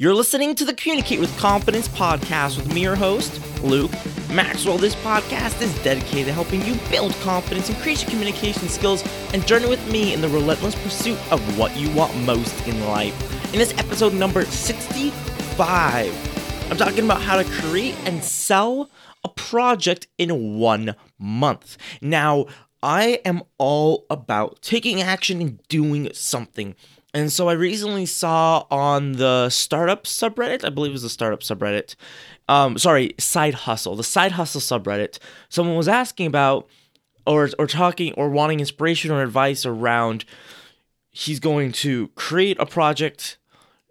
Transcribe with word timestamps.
You're 0.00 0.14
listening 0.14 0.54
to 0.54 0.64
the 0.64 0.72
Communicate 0.72 1.20
with 1.20 1.36
Confidence 1.36 1.86
podcast 1.88 2.56
with 2.56 2.72
me, 2.72 2.80
your 2.80 2.96
host, 2.96 3.38
Luke 3.62 3.92
Maxwell. 4.32 4.78
This 4.78 4.94
podcast 4.94 5.60
is 5.60 5.78
dedicated 5.82 6.24
to 6.24 6.32
helping 6.32 6.64
you 6.64 6.76
build 6.88 7.12
confidence, 7.16 7.68
increase 7.68 8.00
your 8.00 8.10
communication 8.10 8.70
skills, 8.70 9.04
and 9.34 9.46
journey 9.46 9.68
with 9.68 9.92
me 9.92 10.14
in 10.14 10.22
the 10.22 10.28
relentless 10.30 10.74
pursuit 10.76 11.18
of 11.30 11.58
what 11.58 11.76
you 11.76 11.94
want 11.94 12.16
most 12.22 12.66
in 12.66 12.82
life. 12.86 13.52
In 13.52 13.58
this 13.58 13.76
episode 13.76 14.14
number 14.14 14.46
65, 14.46 16.70
I'm 16.70 16.78
talking 16.78 17.04
about 17.04 17.20
how 17.20 17.36
to 17.36 17.44
create 17.44 17.94
and 18.06 18.24
sell 18.24 18.88
a 19.22 19.28
project 19.28 20.06
in 20.16 20.58
one 20.58 20.94
month. 21.18 21.76
Now, 22.00 22.46
I 22.82 23.20
am 23.26 23.42
all 23.58 24.06
about 24.08 24.62
taking 24.62 25.02
action 25.02 25.42
and 25.42 25.62
doing 25.68 26.08
something. 26.14 26.74
And 27.12 27.32
so 27.32 27.48
I 27.48 27.54
recently 27.54 28.06
saw 28.06 28.66
on 28.70 29.12
the 29.12 29.50
startup 29.50 30.04
subreddit, 30.04 30.64
I 30.64 30.70
believe 30.70 30.90
it 30.90 30.92
was 30.92 31.02
the 31.02 31.08
startup 31.08 31.40
subreddit, 31.40 31.96
um, 32.48 32.78
sorry, 32.78 33.14
side 33.18 33.54
hustle, 33.54 33.96
the 33.96 34.04
side 34.04 34.32
hustle 34.32 34.60
subreddit, 34.60 35.18
someone 35.48 35.76
was 35.76 35.88
asking 35.88 36.26
about 36.26 36.68
or 37.26 37.50
or 37.58 37.66
talking 37.66 38.12
or 38.14 38.30
wanting 38.30 38.60
inspiration 38.60 39.10
or 39.10 39.22
advice 39.22 39.66
around 39.66 40.24
he's 41.10 41.40
going 41.40 41.72
to 41.72 42.08
create 42.08 42.58
a 42.58 42.66
project 42.66 43.38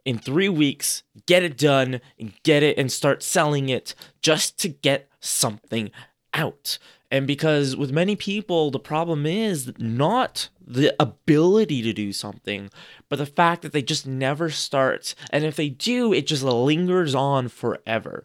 in 0.05 0.17
three 0.17 0.49
weeks, 0.49 1.03
get 1.25 1.43
it 1.43 1.57
done, 1.57 2.01
and 2.17 2.33
get 2.43 2.63
it 2.63 2.77
and 2.77 2.91
start 2.91 3.21
selling 3.21 3.69
it 3.69 3.93
just 4.21 4.57
to 4.59 4.69
get 4.69 5.09
something 5.19 5.91
out. 6.33 6.77
And 7.11 7.25
because 7.25 7.75
with 7.75 7.91
many 7.91 8.15
people, 8.15 8.69
the 8.71 8.79
problem 8.79 9.25
is 9.25 9.71
not 9.79 10.49
the 10.65 10.95
ability 10.99 11.81
to 11.81 11.93
do 11.93 12.13
something, 12.13 12.69
but 13.09 13.17
the 13.17 13.25
fact 13.25 13.63
that 13.63 13.71
they 13.71 13.81
just 13.81 14.05
never 14.05 14.49
start. 14.49 15.15
And 15.31 15.43
if 15.43 15.55
they 15.55 15.69
do, 15.69 16.13
it 16.13 16.27
just 16.27 16.43
lingers 16.43 17.15
on 17.15 17.47
forever. 17.47 18.23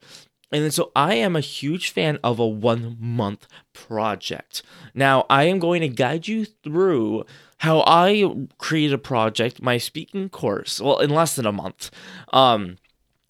And 0.52 0.73
so 0.73 0.93
I 0.95 1.15
am 1.15 1.34
a 1.34 1.41
huge 1.41 1.91
fan 1.91 2.18
of 2.23 2.38
a 2.38 2.46
one 2.46 2.96
month 3.01 3.49
project. 3.73 4.63
Now, 4.95 5.26
I 5.29 5.45
am 5.45 5.59
going 5.59 5.80
to 5.80 5.88
guide 5.88 6.29
you 6.29 6.45
through 6.45 7.24
how 7.59 7.82
I 7.87 8.46
create 8.59 8.93
a 8.93 8.98
project, 8.98 9.63
my 9.63 9.79
speaking 9.79 10.29
course, 10.29 10.80
well, 10.80 10.98
in 10.98 11.10
less 11.10 11.35
than 11.35 11.46
a 11.46 11.52
month. 11.52 11.91
Um, 12.32 12.76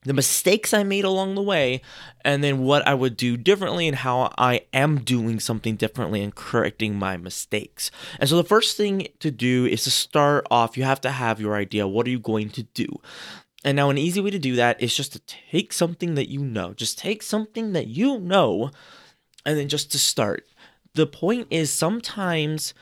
the 0.04 0.12
mistakes 0.12 0.74
I 0.74 0.82
made 0.82 1.04
along 1.04 1.34
the 1.34 1.42
way, 1.42 1.80
and 2.24 2.44
then 2.44 2.60
what 2.60 2.86
I 2.86 2.94
would 2.94 3.16
do 3.16 3.36
differently 3.36 3.88
and 3.88 3.96
how 3.96 4.32
I 4.38 4.62
am 4.72 5.00
doing 5.00 5.40
something 5.40 5.76
differently 5.76 6.22
and 6.22 6.34
correcting 6.34 6.98
my 6.98 7.16
mistakes. 7.16 7.90
And 8.20 8.28
so 8.28 8.36
the 8.36 8.44
first 8.44 8.76
thing 8.76 9.08
to 9.20 9.30
do 9.30 9.66
is 9.66 9.84
to 9.84 9.90
start 9.90 10.46
off, 10.50 10.76
you 10.76 10.84
have 10.84 11.00
to 11.02 11.10
have 11.10 11.40
your 11.40 11.56
idea. 11.56 11.88
What 11.88 12.06
are 12.06 12.10
you 12.10 12.18
going 12.18 12.50
to 12.50 12.62
do? 12.62 12.86
And 13.64 13.76
now, 13.76 13.88
an 13.88 13.96
easy 13.96 14.20
way 14.20 14.30
to 14.30 14.38
do 14.38 14.56
that 14.56 14.80
is 14.82 14.94
just 14.94 15.14
to 15.14 15.22
take 15.50 15.72
something 15.72 16.16
that 16.16 16.28
you 16.28 16.40
know, 16.40 16.74
just 16.74 16.98
take 16.98 17.22
something 17.22 17.72
that 17.72 17.86
you 17.86 18.20
know, 18.20 18.70
and 19.46 19.58
then 19.58 19.68
just 19.68 19.90
to 19.92 19.98
start. 19.98 20.46
The 20.92 21.06
point 21.06 21.46
is 21.50 21.72
sometimes 21.72 22.74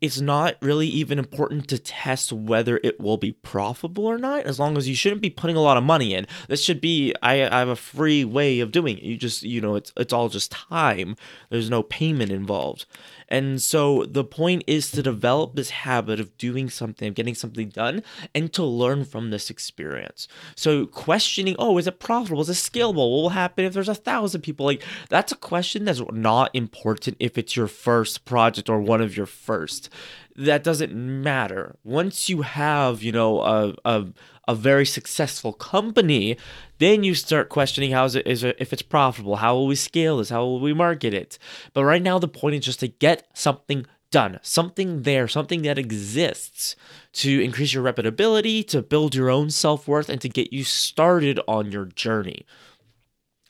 it's 0.00 0.20
not 0.20 0.56
really 0.60 0.86
even 0.86 1.18
important 1.18 1.68
to 1.68 1.78
test 1.78 2.32
whether 2.32 2.80
it 2.82 3.00
will 3.00 3.16
be 3.16 3.32
profitable 3.32 4.06
or 4.06 4.18
not 4.18 4.44
as 4.44 4.58
long 4.58 4.76
as 4.76 4.88
you 4.88 4.94
shouldn't 4.94 5.22
be 5.22 5.30
putting 5.30 5.56
a 5.56 5.60
lot 5.60 5.76
of 5.76 5.82
money 5.82 6.14
in. 6.14 6.26
This 6.48 6.62
should 6.62 6.80
be 6.80 7.14
i, 7.22 7.34
I 7.34 7.58
have 7.58 7.68
a 7.68 7.76
free 7.76 8.24
way 8.24 8.60
of 8.60 8.72
doing 8.72 8.98
it. 8.98 9.04
You 9.04 9.16
just 9.16 9.42
you 9.42 9.60
know 9.60 9.74
it's 9.74 9.92
it's 9.96 10.12
all 10.12 10.28
just 10.28 10.52
time. 10.52 11.16
There's 11.50 11.70
no 11.70 11.82
payment 11.82 12.30
involved 12.30 12.86
and 13.28 13.60
so 13.60 14.04
the 14.04 14.24
point 14.24 14.64
is 14.66 14.90
to 14.92 15.02
develop 15.02 15.54
this 15.54 15.70
habit 15.70 16.18
of 16.18 16.36
doing 16.38 16.70
something, 16.70 17.08
of 17.08 17.14
getting 17.14 17.34
something 17.34 17.68
done, 17.68 18.02
and 18.34 18.52
to 18.54 18.64
learn 18.64 19.04
from 19.04 19.30
this 19.30 19.50
experience. 19.50 20.28
So 20.56 20.86
questioning, 20.86 21.56
oh, 21.58 21.78
is 21.78 21.86
it 21.86 22.00
profitable? 22.00 22.42
Is 22.42 22.48
it 22.48 22.52
scalable? 22.54 22.96
What 22.96 23.22
will 23.22 23.28
happen 23.30 23.64
if 23.64 23.74
there's 23.74 23.88
a 23.88 23.94
thousand 23.94 24.40
people? 24.40 24.66
Like 24.66 24.82
that's 25.08 25.32
a 25.32 25.36
question 25.36 25.84
that's 25.84 26.02
not 26.10 26.50
important 26.54 27.16
if 27.20 27.36
it's 27.36 27.56
your 27.56 27.68
first 27.68 28.24
project 28.24 28.68
or 28.68 28.80
one 28.80 29.00
of 29.00 29.16
your 29.16 29.26
first. 29.26 29.90
That 30.36 30.62
doesn't 30.62 30.94
matter. 30.94 31.76
Once 31.82 32.28
you 32.28 32.42
have, 32.42 33.02
you 33.02 33.12
know, 33.12 33.40
a, 33.42 33.74
a 33.84 34.06
a 34.48 34.54
very 34.54 34.86
successful 34.86 35.52
company, 35.52 36.36
then 36.78 37.04
you 37.04 37.14
start 37.14 37.50
questioning 37.50 37.92
how 37.92 38.06
is 38.06 38.14
it 38.14 38.26
is 38.26 38.42
it, 38.42 38.56
if 38.58 38.72
it's 38.72 38.82
profitable, 38.82 39.36
how 39.36 39.54
will 39.54 39.66
we 39.66 39.76
scale 39.76 40.16
this, 40.16 40.30
how 40.30 40.44
will 40.44 40.58
we 40.58 40.72
market 40.72 41.12
it. 41.14 41.38
But 41.74 41.84
right 41.84 42.02
now, 42.02 42.18
the 42.18 42.26
point 42.26 42.56
is 42.56 42.64
just 42.64 42.80
to 42.80 42.88
get 42.88 43.28
something 43.34 43.86
done, 44.10 44.38
something 44.42 45.02
there, 45.02 45.28
something 45.28 45.62
that 45.62 45.78
exists 45.78 46.74
to 47.12 47.40
increase 47.42 47.74
your 47.74 47.84
reputability, 47.84 48.66
to 48.68 48.80
build 48.80 49.14
your 49.14 49.28
own 49.28 49.50
self 49.50 49.86
worth, 49.86 50.08
and 50.08 50.20
to 50.22 50.28
get 50.30 50.52
you 50.52 50.64
started 50.64 51.38
on 51.46 51.70
your 51.70 51.84
journey. 51.84 52.46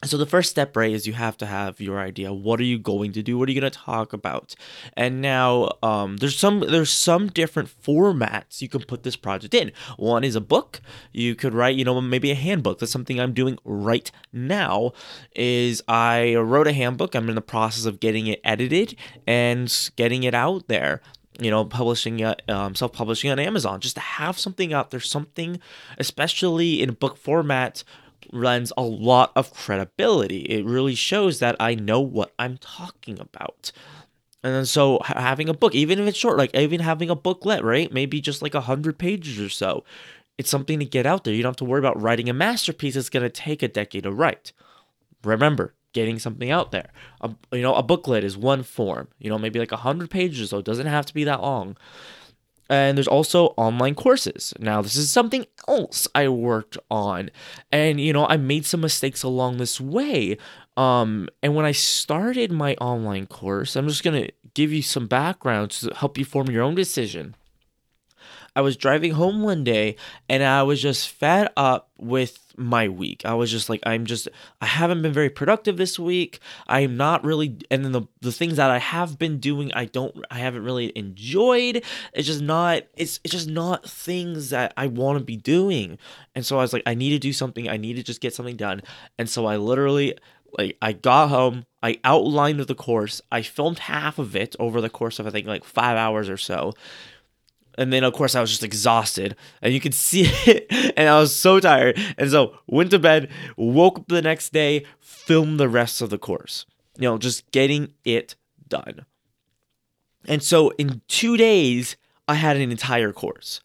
So 0.05 0.17
the 0.17 0.25
first 0.25 0.49
step, 0.49 0.77
right, 0.77 0.93
is 0.93 1.05
you 1.05 1.13
have 1.13 1.35
to 1.37 1.45
have 1.45 1.81
your 1.81 1.99
idea. 1.99 2.31
What 2.31 2.61
are 2.61 2.63
you 2.63 2.79
going 2.79 3.11
to 3.11 3.21
do? 3.21 3.37
What 3.37 3.49
are 3.49 3.51
you 3.51 3.59
going 3.59 3.69
to 3.69 3.77
talk 3.77 4.13
about? 4.13 4.55
And 4.95 5.21
now, 5.21 5.71
um, 5.83 6.17
there's 6.17 6.37
some 6.37 6.61
there's 6.61 6.89
some 6.89 7.27
different 7.27 7.69
formats 7.83 8.61
you 8.61 8.69
can 8.69 8.81
put 8.83 9.03
this 9.03 9.17
project 9.17 9.53
in. 9.53 9.73
One 9.97 10.23
is 10.23 10.37
a 10.37 10.41
book. 10.41 10.79
You 11.11 11.35
could 11.35 11.53
write, 11.53 11.75
you 11.75 11.83
know, 11.83 11.99
maybe 11.99 12.31
a 12.31 12.35
handbook. 12.35 12.79
That's 12.79 12.93
something 12.93 13.19
I'm 13.19 13.33
doing 13.33 13.57
right 13.65 14.09
now. 14.31 14.93
Is 15.35 15.83
I 15.89 16.35
wrote 16.35 16.67
a 16.67 16.73
handbook. 16.73 17.13
I'm 17.13 17.27
in 17.27 17.35
the 17.35 17.41
process 17.41 17.85
of 17.85 17.99
getting 17.99 18.27
it 18.27 18.39
edited 18.45 18.95
and 19.27 19.91
getting 19.97 20.23
it 20.23 20.33
out 20.33 20.69
there 20.69 21.01
you 21.41 21.49
know, 21.49 21.63
publishing, 21.63 22.21
uh, 22.21 22.35
um, 22.49 22.75
self 22.75 22.91
publishing 22.91 23.31
on 23.31 23.39
Amazon, 23.39 23.79
just 23.79 23.95
to 23.95 24.01
have 24.01 24.37
something 24.37 24.73
out 24.73 24.91
there, 24.91 24.99
something, 24.99 25.59
especially 25.97 26.81
in 26.81 26.91
book 26.91 27.17
format, 27.17 27.83
lends 28.31 28.71
a 28.77 28.81
lot 28.81 29.31
of 29.35 29.53
credibility. 29.53 30.41
It 30.41 30.65
really 30.65 30.95
shows 30.95 31.39
that 31.39 31.55
I 31.59 31.75
know 31.75 31.99
what 31.99 32.33
I'm 32.39 32.57
talking 32.57 33.19
about. 33.19 33.71
And 34.43 34.53
then 34.53 34.65
so 34.65 34.99
having 35.03 35.49
a 35.49 35.53
book, 35.53 35.75
even 35.75 35.99
if 35.99 36.07
it's 36.07 36.17
short, 36.17 36.37
like 36.37 36.55
even 36.55 36.79
having 36.79 37.09
a 37.09 37.15
booklet, 37.15 37.63
right? 37.63 37.91
Maybe 37.91 38.21
just 38.21 38.41
like 38.41 38.55
a 38.55 38.61
hundred 38.61 38.97
pages 38.97 39.39
or 39.39 39.49
so. 39.49 39.83
It's 40.37 40.49
something 40.49 40.79
to 40.79 40.85
get 40.85 41.05
out 41.05 41.25
there. 41.25 41.33
You 41.33 41.43
don't 41.43 41.49
have 41.49 41.57
to 41.57 41.65
worry 41.65 41.79
about 41.79 42.01
writing 42.01 42.29
a 42.29 42.33
masterpiece. 42.33 42.95
It's 42.95 43.09
to 43.09 43.29
take 43.29 43.61
a 43.61 43.67
decade 43.67 44.03
to 44.03 44.11
write. 44.11 44.53
Remember, 45.25 45.73
getting 45.93 46.19
something 46.19 46.51
out 46.51 46.71
there. 46.71 46.91
A, 47.21 47.31
you 47.51 47.61
know, 47.61 47.75
a 47.75 47.83
booklet 47.83 48.23
is 48.23 48.37
one 48.37 48.63
form. 48.63 49.09
You 49.19 49.29
know, 49.29 49.37
maybe 49.37 49.59
like 49.59 49.71
a 49.71 49.77
hundred 49.77 50.09
pages, 50.09 50.41
or 50.41 50.47
so 50.47 50.57
it 50.59 50.65
doesn't 50.65 50.87
have 50.87 51.05
to 51.07 51.13
be 51.13 51.25
that 51.25 51.41
long. 51.41 51.77
And 52.69 52.97
there's 52.97 53.07
also 53.07 53.47
online 53.57 53.95
courses. 53.95 54.53
Now, 54.59 54.81
this 54.81 54.95
is 54.95 55.09
something 55.09 55.45
else 55.67 56.07
I 56.13 56.27
worked 56.27 56.77
on. 56.91 57.31
And, 57.71 57.99
you 57.99 58.13
know, 58.13 58.27
I 58.27 58.37
made 58.37 58.65
some 58.65 58.81
mistakes 58.81 59.23
along 59.23 59.57
this 59.57 59.81
way. 59.81 60.37
Um, 60.77 61.29
and 61.41 61.55
when 61.55 61.65
I 61.65 61.71
started 61.71 62.51
my 62.51 62.75
online 62.75 63.25
course, 63.25 63.75
I'm 63.75 63.87
just 63.87 64.03
going 64.03 64.23
to 64.23 64.31
give 64.53 64.71
you 64.71 64.81
some 64.81 65.07
background 65.07 65.71
to 65.71 65.93
help 65.95 66.17
you 66.17 66.25
form 66.25 66.49
your 66.49 66.63
own 66.63 66.75
decision. 66.75 67.35
I 68.59 68.61
was 68.61 68.75
driving 68.75 69.13
home 69.13 69.41
one 69.41 69.63
day 69.63 69.95
and 70.27 70.43
I 70.43 70.63
was 70.63 70.81
just 70.81 71.07
fed 71.07 71.47
up 71.55 71.91
with 71.97 72.37
my 72.57 72.89
week. 72.89 73.21
I 73.23 73.33
was 73.35 73.49
just 73.49 73.69
like, 73.69 73.79
I'm 73.85 74.05
just, 74.05 74.27
I 74.59 74.65
haven't 74.65 75.01
been 75.01 75.13
very 75.13 75.29
productive 75.29 75.77
this 75.77 75.97
week. 75.97 76.41
I'm 76.67 76.97
not 76.97 77.23
really, 77.23 77.55
and 77.71 77.85
then 77.85 77.93
the, 77.93 78.01
the 78.19 78.33
things 78.33 78.57
that 78.57 78.69
I 78.69 78.79
have 78.79 79.17
been 79.17 79.39
doing, 79.39 79.71
I 79.71 79.85
don't, 79.85 80.13
I 80.29 80.39
haven't 80.39 80.65
really 80.65 80.91
enjoyed. 80.93 81.85
It's 82.11 82.27
just 82.27 82.41
not, 82.41 82.83
it's, 82.97 83.21
it's 83.23 83.31
just 83.31 83.47
not 83.47 83.87
things 83.87 84.49
that 84.49 84.73
I 84.75 84.87
want 84.87 85.19
to 85.19 85.23
be 85.23 85.37
doing. 85.37 85.97
And 86.35 86.45
so 86.45 86.57
I 86.57 86.61
was 86.61 86.73
like, 86.73 86.83
I 86.85 86.95
need 86.95 87.11
to 87.11 87.19
do 87.19 87.31
something. 87.31 87.69
I 87.69 87.77
need 87.77 87.93
to 87.93 88.03
just 88.03 88.19
get 88.19 88.35
something 88.35 88.57
done. 88.57 88.81
And 89.17 89.29
so 89.29 89.45
I 89.45 89.55
literally, 89.55 90.17
like, 90.57 90.75
I 90.81 90.91
got 90.91 91.29
home, 91.29 91.65
I 91.81 92.01
outlined 92.03 92.59
the 92.59 92.75
course, 92.75 93.21
I 93.31 93.41
filmed 93.41 93.79
half 93.79 94.19
of 94.19 94.35
it 94.35 94.57
over 94.59 94.81
the 94.81 94.89
course 94.89 95.17
of, 95.17 95.27
I 95.27 95.29
think, 95.29 95.47
like 95.47 95.63
five 95.63 95.95
hours 95.95 96.29
or 96.29 96.35
so 96.35 96.73
and 97.77 97.91
then 97.93 98.03
of 98.03 98.13
course 98.13 98.35
I 98.35 98.41
was 98.41 98.49
just 98.49 98.63
exhausted, 98.63 99.35
and 99.61 99.73
you 99.73 99.79
could 99.79 99.93
see 99.93 100.23
it, 100.25 100.67
and 100.97 101.09
I 101.09 101.19
was 101.19 101.35
so 101.35 101.59
tired, 101.59 101.99
and 102.17 102.29
so 102.29 102.57
went 102.67 102.91
to 102.91 102.99
bed, 102.99 103.29
woke 103.57 103.99
up 103.99 104.07
the 104.07 104.21
next 104.21 104.51
day, 104.53 104.85
filmed 104.99 105.59
the 105.59 105.69
rest 105.69 106.01
of 106.01 106.09
the 106.09 106.17
course. 106.17 106.65
You 106.97 107.03
know, 107.09 107.17
just 107.17 107.49
getting 107.51 107.93
it 108.03 108.35
done. 108.67 109.05
And 110.27 110.43
so 110.43 110.69
in 110.71 111.01
two 111.07 111.37
days, 111.37 111.95
I 112.27 112.35
had 112.35 112.57
an 112.57 112.71
entire 112.71 113.11
course. 113.11 113.61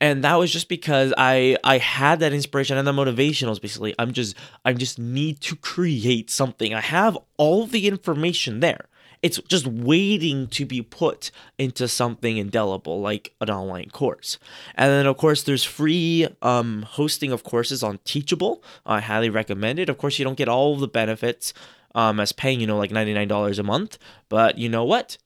And 0.00 0.24
that 0.24 0.36
was 0.36 0.50
just 0.50 0.68
because 0.68 1.12
I 1.18 1.58
I 1.62 1.76
had 1.76 2.20
that 2.20 2.32
inspiration 2.32 2.78
and 2.78 2.88
the 2.88 2.92
motivation 2.92 3.48
was 3.48 3.58
basically 3.58 3.94
I'm 3.98 4.12
just 4.12 4.34
I 4.64 4.72
just 4.72 4.98
need 4.98 5.40
to 5.42 5.56
create 5.56 6.30
something. 6.30 6.72
I 6.72 6.80
have 6.80 7.18
all 7.36 7.66
the 7.66 7.86
information 7.86 8.60
there. 8.60 8.86
It's 9.22 9.38
just 9.48 9.66
waiting 9.66 10.48
to 10.48 10.64
be 10.64 10.82
put 10.82 11.30
into 11.58 11.88
something 11.88 12.36
indelible 12.38 13.00
like 13.00 13.34
an 13.40 13.50
online 13.50 13.90
course. 13.90 14.38
And 14.74 14.90
then, 14.90 15.06
of 15.06 15.16
course, 15.16 15.42
there's 15.42 15.64
free 15.64 16.26
um, 16.42 16.82
hosting 16.82 17.32
of 17.32 17.44
courses 17.44 17.82
on 17.82 17.98
Teachable. 18.04 18.62
I 18.86 19.00
highly 19.00 19.30
recommend 19.30 19.78
it. 19.78 19.88
Of 19.88 19.98
course, 19.98 20.18
you 20.18 20.24
don't 20.24 20.38
get 20.38 20.48
all 20.48 20.76
the 20.76 20.88
benefits 20.88 21.52
um, 21.94 22.20
as 22.20 22.32
paying, 22.32 22.60
you 22.60 22.66
know, 22.66 22.78
like 22.78 22.90
$99 22.90 23.58
a 23.58 23.62
month. 23.62 23.98
But 24.28 24.58
you 24.58 24.68
know 24.68 24.84
what? 24.84 25.18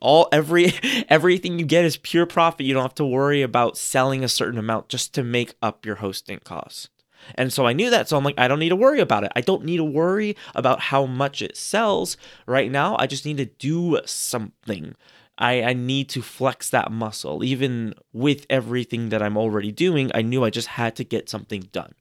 all 0.00 0.28
every 0.30 0.72
everything 1.08 1.58
you 1.58 1.64
get 1.64 1.84
is 1.84 1.96
pure 1.96 2.26
profit 2.26 2.66
you 2.66 2.74
don't 2.74 2.82
have 2.82 2.94
to 2.94 3.04
worry 3.04 3.42
about 3.42 3.76
selling 3.76 4.22
a 4.22 4.28
certain 4.28 4.58
amount 4.58 4.88
just 4.88 5.14
to 5.14 5.24
make 5.24 5.54
up 5.62 5.86
your 5.86 5.96
hosting 5.96 6.38
costs 6.40 6.88
And 7.34 7.52
so 7.52 7.66
I 7.66 7.72
knew 7.72 7.90
that. 7.90 8.08
So 8.08 8.16
I'm 8.16 8.24
like, 8.24 8.38
I 8.38 8.48
don't 8.48 8.58
need 8.58 8.70
to 8.70 8.76
worry 8.76 9.00
about 9.00 9.24
it. 9.24 9.32
I 9.36 9.40
don't 9.40 9.64
need 9.64 9.78
to 9.78 9.84
worry 9.84 10.36
about 10.54 10.80
how 10.80 11.06
much 11.06 11.42
it 11.42 11.56
sells 11.56 12.16
right 12.46 12.70
now. 12.70 12.96
I 12.98 13.06
just 13.06 13.24
need 13.24 13.38
to 13.38 13.46
do 13.46 14.00
something. 14.04 14.94
I, 15.38 15.62
I 15.62 15.72
need 15.72 16.08
to 16.10 16.22
flex 16.22 16.70
that 16.70 16.92
muscle. 16.92 17.42
Even 17.42 17.94
with 18.12 18.46
everything 18.48 19.08
that 19.08 19.22
I'm 19.22 19.36
already 19.36 19.72
doing, 19.72 20.10
I 20.14 20.22
knew 20.22 20.44
I 20.44 20.50
just 20.50 20.68
had 20.68 20.94
to 20.96 21.04
get 21.04 21.28
something 21.28 21.68
done. 21.72 21.94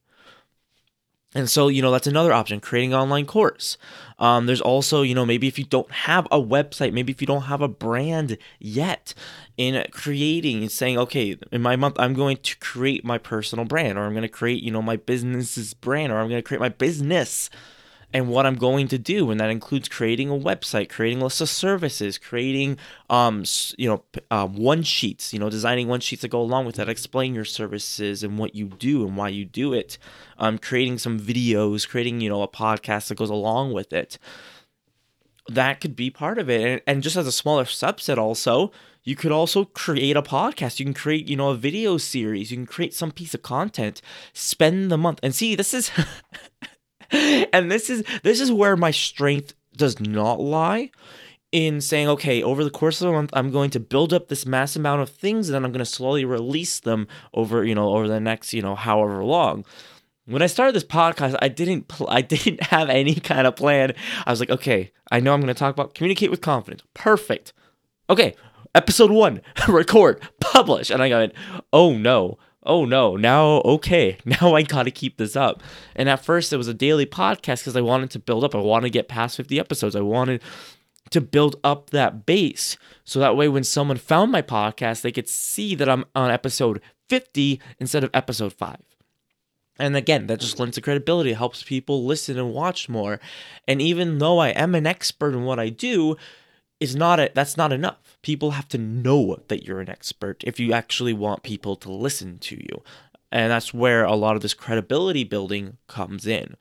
And 1.35 1.50
so, 1.50 1.68
you 1.68 1.81
know, 1.81 1.91
that's 1.91 2.07
another 2.07 2.31
option, 2.31 2.59
creating 2.59 2.94
an 2.94 3.00
online 3.00 3.25
course. 3.25 3.77
Um, 4.19 4.45
there's 4.45 4.62
also, 4.62 5.01
you 5.01 5.15
know, 5.15 5.25
maybe 5.25 5.47
if 5.47 5.57
you 5.57 5.65
don't 5.65 5.91
have 5.91 6.27
a 6.27 6.39
website, 6.39 6.94
maybe 6.94 7.12
if 7.12 7.21
you 7.21 7.27
don't 7.27 7.44
have 7.44 7.62
a 7.62 7.68
brand 7.68 8.38
yet, 8.59 9.13
in 9.57 9.83
creating 9.91 10.62
and 10.62 10.71
saying, 10.71 10.97
okay, 10.97 11.38
in 11.51 11.62
my 11.62 11.75
month, 11.75 11.95
I'm 12.00 12.13
going 12.13 12.38
to 12.38 12.57
create 12.57 13.06
my 13.06 13.18
personal 13.18 13.65
brand, 13.65 13.97
or 13.97 14.06
I'm 14.06 14.13
going 14.13 14.24
to 14.24 14.30
create, 14.30 14.63
you 14.63 14.71
know, 14.71 14.81
my 14.81 14.95
business's 14.95 15.74
brand, 15.74 16.12
or 16.12 16.18
I'm 16.18 16.30
going 16.30 16.41
to 16.41 16.47
create 16.47 16.62
my 16.62 16.69
business 16.69 17.50
and 18.13 18.30
what 18.30 18.45
I'm 18.45 18.56
going 18.56 18.88
to 18.89 18.98
do, 19.00 19.31
and 19.31 19.39
that 19.39 19.50
includes 19.50 19.89
creating 19.89 20.30
a 20.30 20.33
website, 20.33 20.89
creating 20.89 21.21
a 21.21 21.25
list 21.25 21.42
of 21.42 21.50
services, 21.50 22.18
creating 22.18 22.77
um 23.10 23.44
you 23.77 23.89
know 23.89 24.04
um, 24.31 24.56
one 24.56 24.83
sheets, 24.83 25.33
you 25.33 25.39
know 25.39 25.50
designing 25.50 25.88
one 25.88 26.00
sheets 26.00 26.21
that 26.21 26.30
go 26.30 26.42
along 26.42 26.65
with 26.65 26.75
that, 26.75 26.89
explain 26.89 27.33
your 27.33 27.45
services 27.45 28.24
and 28.24 28.38
what 28.38 28.56
you 28.56 28.68
do 28.68 29.06
and 29.06 29.18
why 29.18 29.30
you 29.30 29.45
do 29.45 29.74
it, 29.74 29.98
um 30.38 30.57
creating 30.57 30.98
some 30.98 31.19
videos, 31.19 31.88
creating 31.88 32.21
you 32.21 32.30
know 32.30 32.44
a 32.44 32.48
podcast 32.48 33.07
that 33.07 33.18
goes 33.18 33.31
along 33.31 33.74
with 33.74 33.92
it. 33.92 34.18
That 35.50 35.81
could 35.81 35.95
be 35.95 36.10
part 36.10 36.38
of 36.38 36.50
it, 36.50 36.62
and, 36.62 36.81
and 36.88 37.04
just 37.04 37.18
as 37.18 37.27
a 37.27 37.31
smaller 37.31 37.65
subset, 37.65 38.18
also 38.18 38.71
you 39.04 39.15
could 39.15 39.31
also 39.31 39.65
create 39.65 40.15
a 40.15 40.21
podcast. 40.21 40.80
You 40.80 40.86
can 40.86 40.94
create 40.94 41.27
you 41.27 41.36
know 41.36 41.50
a 41.50 41.56
video 41.56 41.98
series. 41.98 42.51
You 42.51 42.57
can 42.57 42.65
create 42.65 42.94
some 42.94 43.12
piece 43.12 43.33
of 43.33 43.42
content. 43.42 44.01
Spend 44.33 44.92
the 44.92 44.98
month 44.98 45.19
and 45.21 45.36
see 45.36 45.56
this 45.56 45.74
is 45.74 45.92
and 47.54 47.71
this 47.71 47.89
is 47.89 48.04
this 48.24 48.39
is 48.39 48.51
where 48.51 48.75
my 48.75 48.92
strength 48.92 49.54
does 49.75 50.00
not 50.00 50.39
lie 50.39 50.92
in 51.51 51.80
saying, 51.80 52.07
okay, 52.07 52.42
over 52.42 52.63
the 52.63 52.71
course 52.71 53.00
of 53.00 53.10
a 53.10 53.12
month, 53.12 53.30
I'm 53.33 53.51
going 53.51 53.69
to 53.71 53.80
build 53.80 54.12
up 54.12 54.27
this 54.27 54.45
mass 54.45 54.75
amount 54.75 55.04
of 55.04 55.10
things, 55.10 55.48
and 55.48 55.56
then 55.56 55.63
I'm 55.63 55.71
going 55.71 55.86
to 55.86 55.86
slowly 55.86 56.25
release 56.25 56.80
them 56.80 57.07
over, 57.33 57.63
you 57.63 57.75
know, 57.75 57.95
over 57.95 58.07
the 58.07 58.19
next, 58.19 58.54
you 58.54 58.63
know, 58.63 58.74
however 58.75 59.24
long. 59.24 59.63
When 60.25 60.42
I 60.42 60.48
started 60.48 60.74
this 60.74 60.83
podcast, 60.83 61.38
I 61.42 61.50
didn't, 61.50 61.88
pl- 61.89 62.10
I 62.10 62.21
didn't 62.21 62.63
have 62.63 62.89
any 62.89 63.15
kind 63.15 63.45
of 63.45 63.56
plan. 63.56 63.94
I 64.25 64.31
was 64.31 64.39
like, 64.39 64.50
okay, 64.50 64.92
I 65.12 65.19
know 65.19 65.33
I'm 65.33 65.42
going 65.42 65.54
to 65.54 65.60
talk 65.60 65.74
about 65.74 65.94
communicate 65.94 66.31
with 66.31 66.42
confidence. 66.42 66.81
Perfect. 66.95 67.54
Okay, 68.10 68.33
episode 68.74 69.12
one, 69.12 69.42
record, 69.68 70.27
publish, 70.39 70.89
and 70.89 71.04
I 71.04 71.10
got, 71.10 71.31
oh 71.71 71.95
no, 71.95 72.39
oh 72.65 72.86
no, 72.86 73.15
now, 73.15 73.62
okay, 73.62 74.18
now 74.25 74.56
I 74.56 74.63
gotta 74.63 74.92
keep 74.92 75.18
this 75.18 75.36
up. 75.36 75.62
And 75.95 76.10
at 76.10 76.24
first, 76.24 76.54
it 76.54 76.57
was 76.57 76.68
a 76.68 76.74
daily 76.74 77.06
podcast 77.06 77.60
because 77.62 77.75
I 77.75 77.81
wanted 77.81 78.12
to 78.12 78.19
build 78.19 78.44
up. 78.44 78.56
I 78.56 78.60
wanted 78.60 78.88
to 78.88 78.92
get 78.92 79.07
past 79.07 79.38
50 79.38 79.60
episodes. 79.60 79.95
I 79.95 80.01
wanted 80.01 80.42
to 81.12 81.21
build 81.21 81.57
up 81.63 81.92
that 81.92 82.25
base. 82.25 82.77
So 83.04 83.19
that 83.19 83.38
way, 83.38 83.48
when 83.48 83.63
someone 83.63 83.98
found 83.98 84.31
my 84.31 84.42
podcast, 84.42 85.01
they 85.01 85.12
could 85.12 85.30
see 85.30 85.75
that 85.75 85.89
I'm 85.89 86.06
on 86.15 86.31
episode 86.31 86.81
50 87.10 87.62
instead 87.80 88.04
of 88.04 88.10
episode 88.13 88.54
5. 88.54 88.77
And 89.80 89.95
again, 89.95 90.27
that 90.27 90.39
just 90.39 90.60
lends 90.60 90.75
to 90.75 90.81
credibility, 90.81 91.33
helps 91.33 91.63
people 91.63 92.06
listen 92.06 92.38
and 92.38 92.54
watch 92.54 92.88
more. 92.89 93.19
And 93.68 93.81
even 93.81 94.19
though 94.19 94.38
I 94.38 94.50
am 94.50 94.75
an 94.75 94.86
expert 94.86 95.33
in 95.33 95.45
what 95.45 95.60
I 95.60 95.69
do, 95.69 96.15
is 96.83 96.97
not 96.97 97.18
a, 97.18 97.31
that's 97.33 97.56
not 97.56 97.71
enough. 97.71 98.18
People 98.21 98.51
have 98.51 98.68
to 98.68 98.77
know 98.77 99.38
that 99.47 99.63
you're 99.63 99.80
an 99.80 99.89
expert 99.89 100.44
if 100.45 100.59
you 100.59 100.74
actually 100.74 101.13
want 101.13 101.41
people 101.41 101.77
to 101.77 101.89
listen 101.89 102.39
to 102.39 102.57
you. 102.57 102.83
And 103.31 103.50
that's 103.50 103.74
where 103.74 104.03
a 104.03 104.15
lot 104.15 104.35
of 104.35 104.41
this 104.41 104.53
credibility 104.53 105.24
building 105.24 105.77
comes 105.88 106.27
in. 106.27 106.57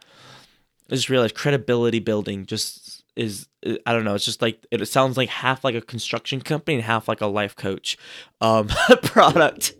I 0.88 0.94
just 0.94 1.10
realized 1.10 1.34
credibility 1.34 1.98
building 1.98 2.46
just 2.46 3.02
is 3.16 3.48
I 3.84 3.92
don't 3.92 4.04
know, 4.04 4.14
it's 4.14 4.24
just 4.24 4.40
like 4.40 4.64
it 4.70 4.86
sounds 4.86 5.16
like 5.16 5.28
half 5.28 5.64
like 5.64 5.74
a 5.74 5.80
construction 5.80 6.40
company 6.40 6.76
and 6.76 6.84
half 6.84 7.08
like 7.08 7.20
a 7.20 7.26
life 7.26 7.56
coach 7.56 7.98
um 8.40 8.68
product. 9.02 9.74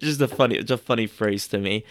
just 0.00 0.20
a 0.20 0.26
funny 0.28 0.58
just 0.58 0.70
a 0.70 0.76
funny 0.76 1.06
phrase 1.06 1.46
to 1.48 1.58
me. 1.58 1.84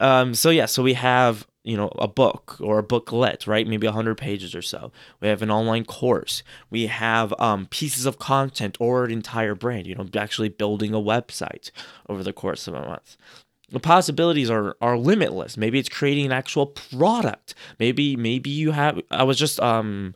Um 0.00 0.34
so 0.34 0.50
yeah, 0.50 0.66
so 0.66 0.82
we 0.82 0.92
have 0.92 1.46
you 1.68 1.76
know 1.76 1.88
a 1.98 2.08
book 2.08 2.56
or 2.60 2.78
a 2.78 2.82
booklet 2.82 3.46
right? 3.46 3.66
Maybe 3.66 3.86
100 3.86 4.16
pages 4.16 4.54
or 4.54 4.62
so. 4.62 4.90
We 5.20 5.28
have 5.28 5.42
an 5.42 5.50
online 5.50 5.84
course. 5.84 6.42
We 6.70 6.86
have 6.86 7.34
um, 7.38 7.66
pieces 7.66 8.06
of 8.06 8.18
content 8.18 8.76
or 8.80 9.04
an 9.04 9.10
entire 9.10 9.54
brand 9.54 9.86
you 9.86 9.94
know 9.94 10.06
actually 10.16 10.48
building 10.48 10.94
a 10.94 10.98
website 10.98 11.70
over 12.08 12.22
the 12.22 12.32
course 12.32 12.66
of 12.66 12.74
a 12.74 12.80
month. 12.80 13.16
The 13.70 13.80
possibilities 13.80 14.50
are 14.50 14.76
are 14.80 14.96
limitless. 14.96 15.56
Maybe 15.56 15.78
it's 15.78 15.88
creating 15.88 16.26
an 16.26 16.32
actual 16.32 16.66
product. 16.66 17.54
Maybe 17.78 18.16
maybe 18.16 18.50
you 18.50 18.72
have 18.72 19.00
i 19.10 19.22
was 19.22 19.38
just 19.38 19.60
um 19.60 20.14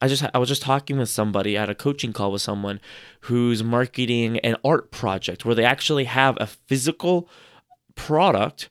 I 0.00 0.08
just 0.08 0.24
I 0.34 0.38
was 0.38 0.48
just 0.50 0.62
talking 0.62 0.98
with 0.98 1.08
somebody 1.08 1.56
at 1.56 1.70
a 1.70 1.74
coaching 1.74 2.12
call 2.12 2.32
with 2.32 2.42
someone 2.42 2.78
who's 3.20 3.62
marketing 3.62 4.38
an 4.40 4.56
art 4.62 4.90
project 4.90 5.44
where 5.44 5.54
they 5.54 5.64
actually 5.64 6.04
have 6.04 6.36
a 6.38 6.46
physical 6.46 7.26
product 7.94 8.68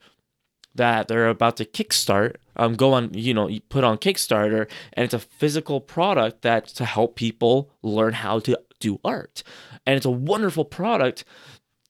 that 0.75 1.08
they're 1.08 1.30
about 1.30 1.58
to 1.58 1.66
kickstart 1.66 2.36
um, 2.56 2.75
go 2.75 2.94
on 2.94 3.14
you 3.14 3.34
know 3.34 3.50
put 3.70 3.84
on 3.84 3.98
kickstarter 3.98 4.70
and 4.94 5.06
it's 5.06 5.14
a 5.14 5.20
physical 5.20 5.81
product 5.81 6.42
that 6.42 6.68
to 6.68 6.86
help 6.86 7.16
people 7.16 7.70
learn 7.81 8.14
how 8.14 8.40
to 8.40 8.58
do 8.84 9.00
art. 9.04 9.44
And 9.86 9.96
it's 9.96 10.06
a 10.06 10.12
wonderful 10.12 10.66
product. 10.66 11.24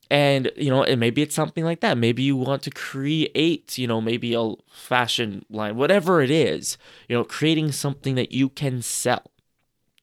And 0.09 0.51
you 0.55 0.69
know 0.69 0.83
and 0.83 0.99
maybe 0.99 1.21
it's 1.23 1.35
something 1.35 1.63
like 1.63 1.79
that. 1.79 1.97
Maybe 1.97 2.23
you 2.23 2.35
want 2.35 2.61
to 2.63 2.69
create 2.69 3.77
you 3.77 3.87
know 3.87 3.99
maybe 3.99 4.35
a 4.35 4.53
fashion 4.71 5.43
line 5.49 5.75
whatever 5.75 6.21
it 6.21 6.29
is 6.29 6.77
you 7.07 7.15
know 7.15 7.23
creating 7.23 7.71
something 7.71 8.15
that 8.15 8.31
you 8.31 8.49
can 8.49 8.81
sell. 8.81 9.31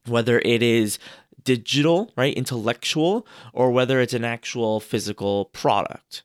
Whether 0.07 0.41
it 0.41 0.63
is 0.63 0.99
digital 1.45 2.11
right 2.17 2.35
intellectual 2.35 3.27
or 3.53 3.71
whether 3.71 4.01
it's 4.01 4.15
an 4.15 4.25
actual 4.25 4.81
physical 4.81 5.47
product 5.47 6.23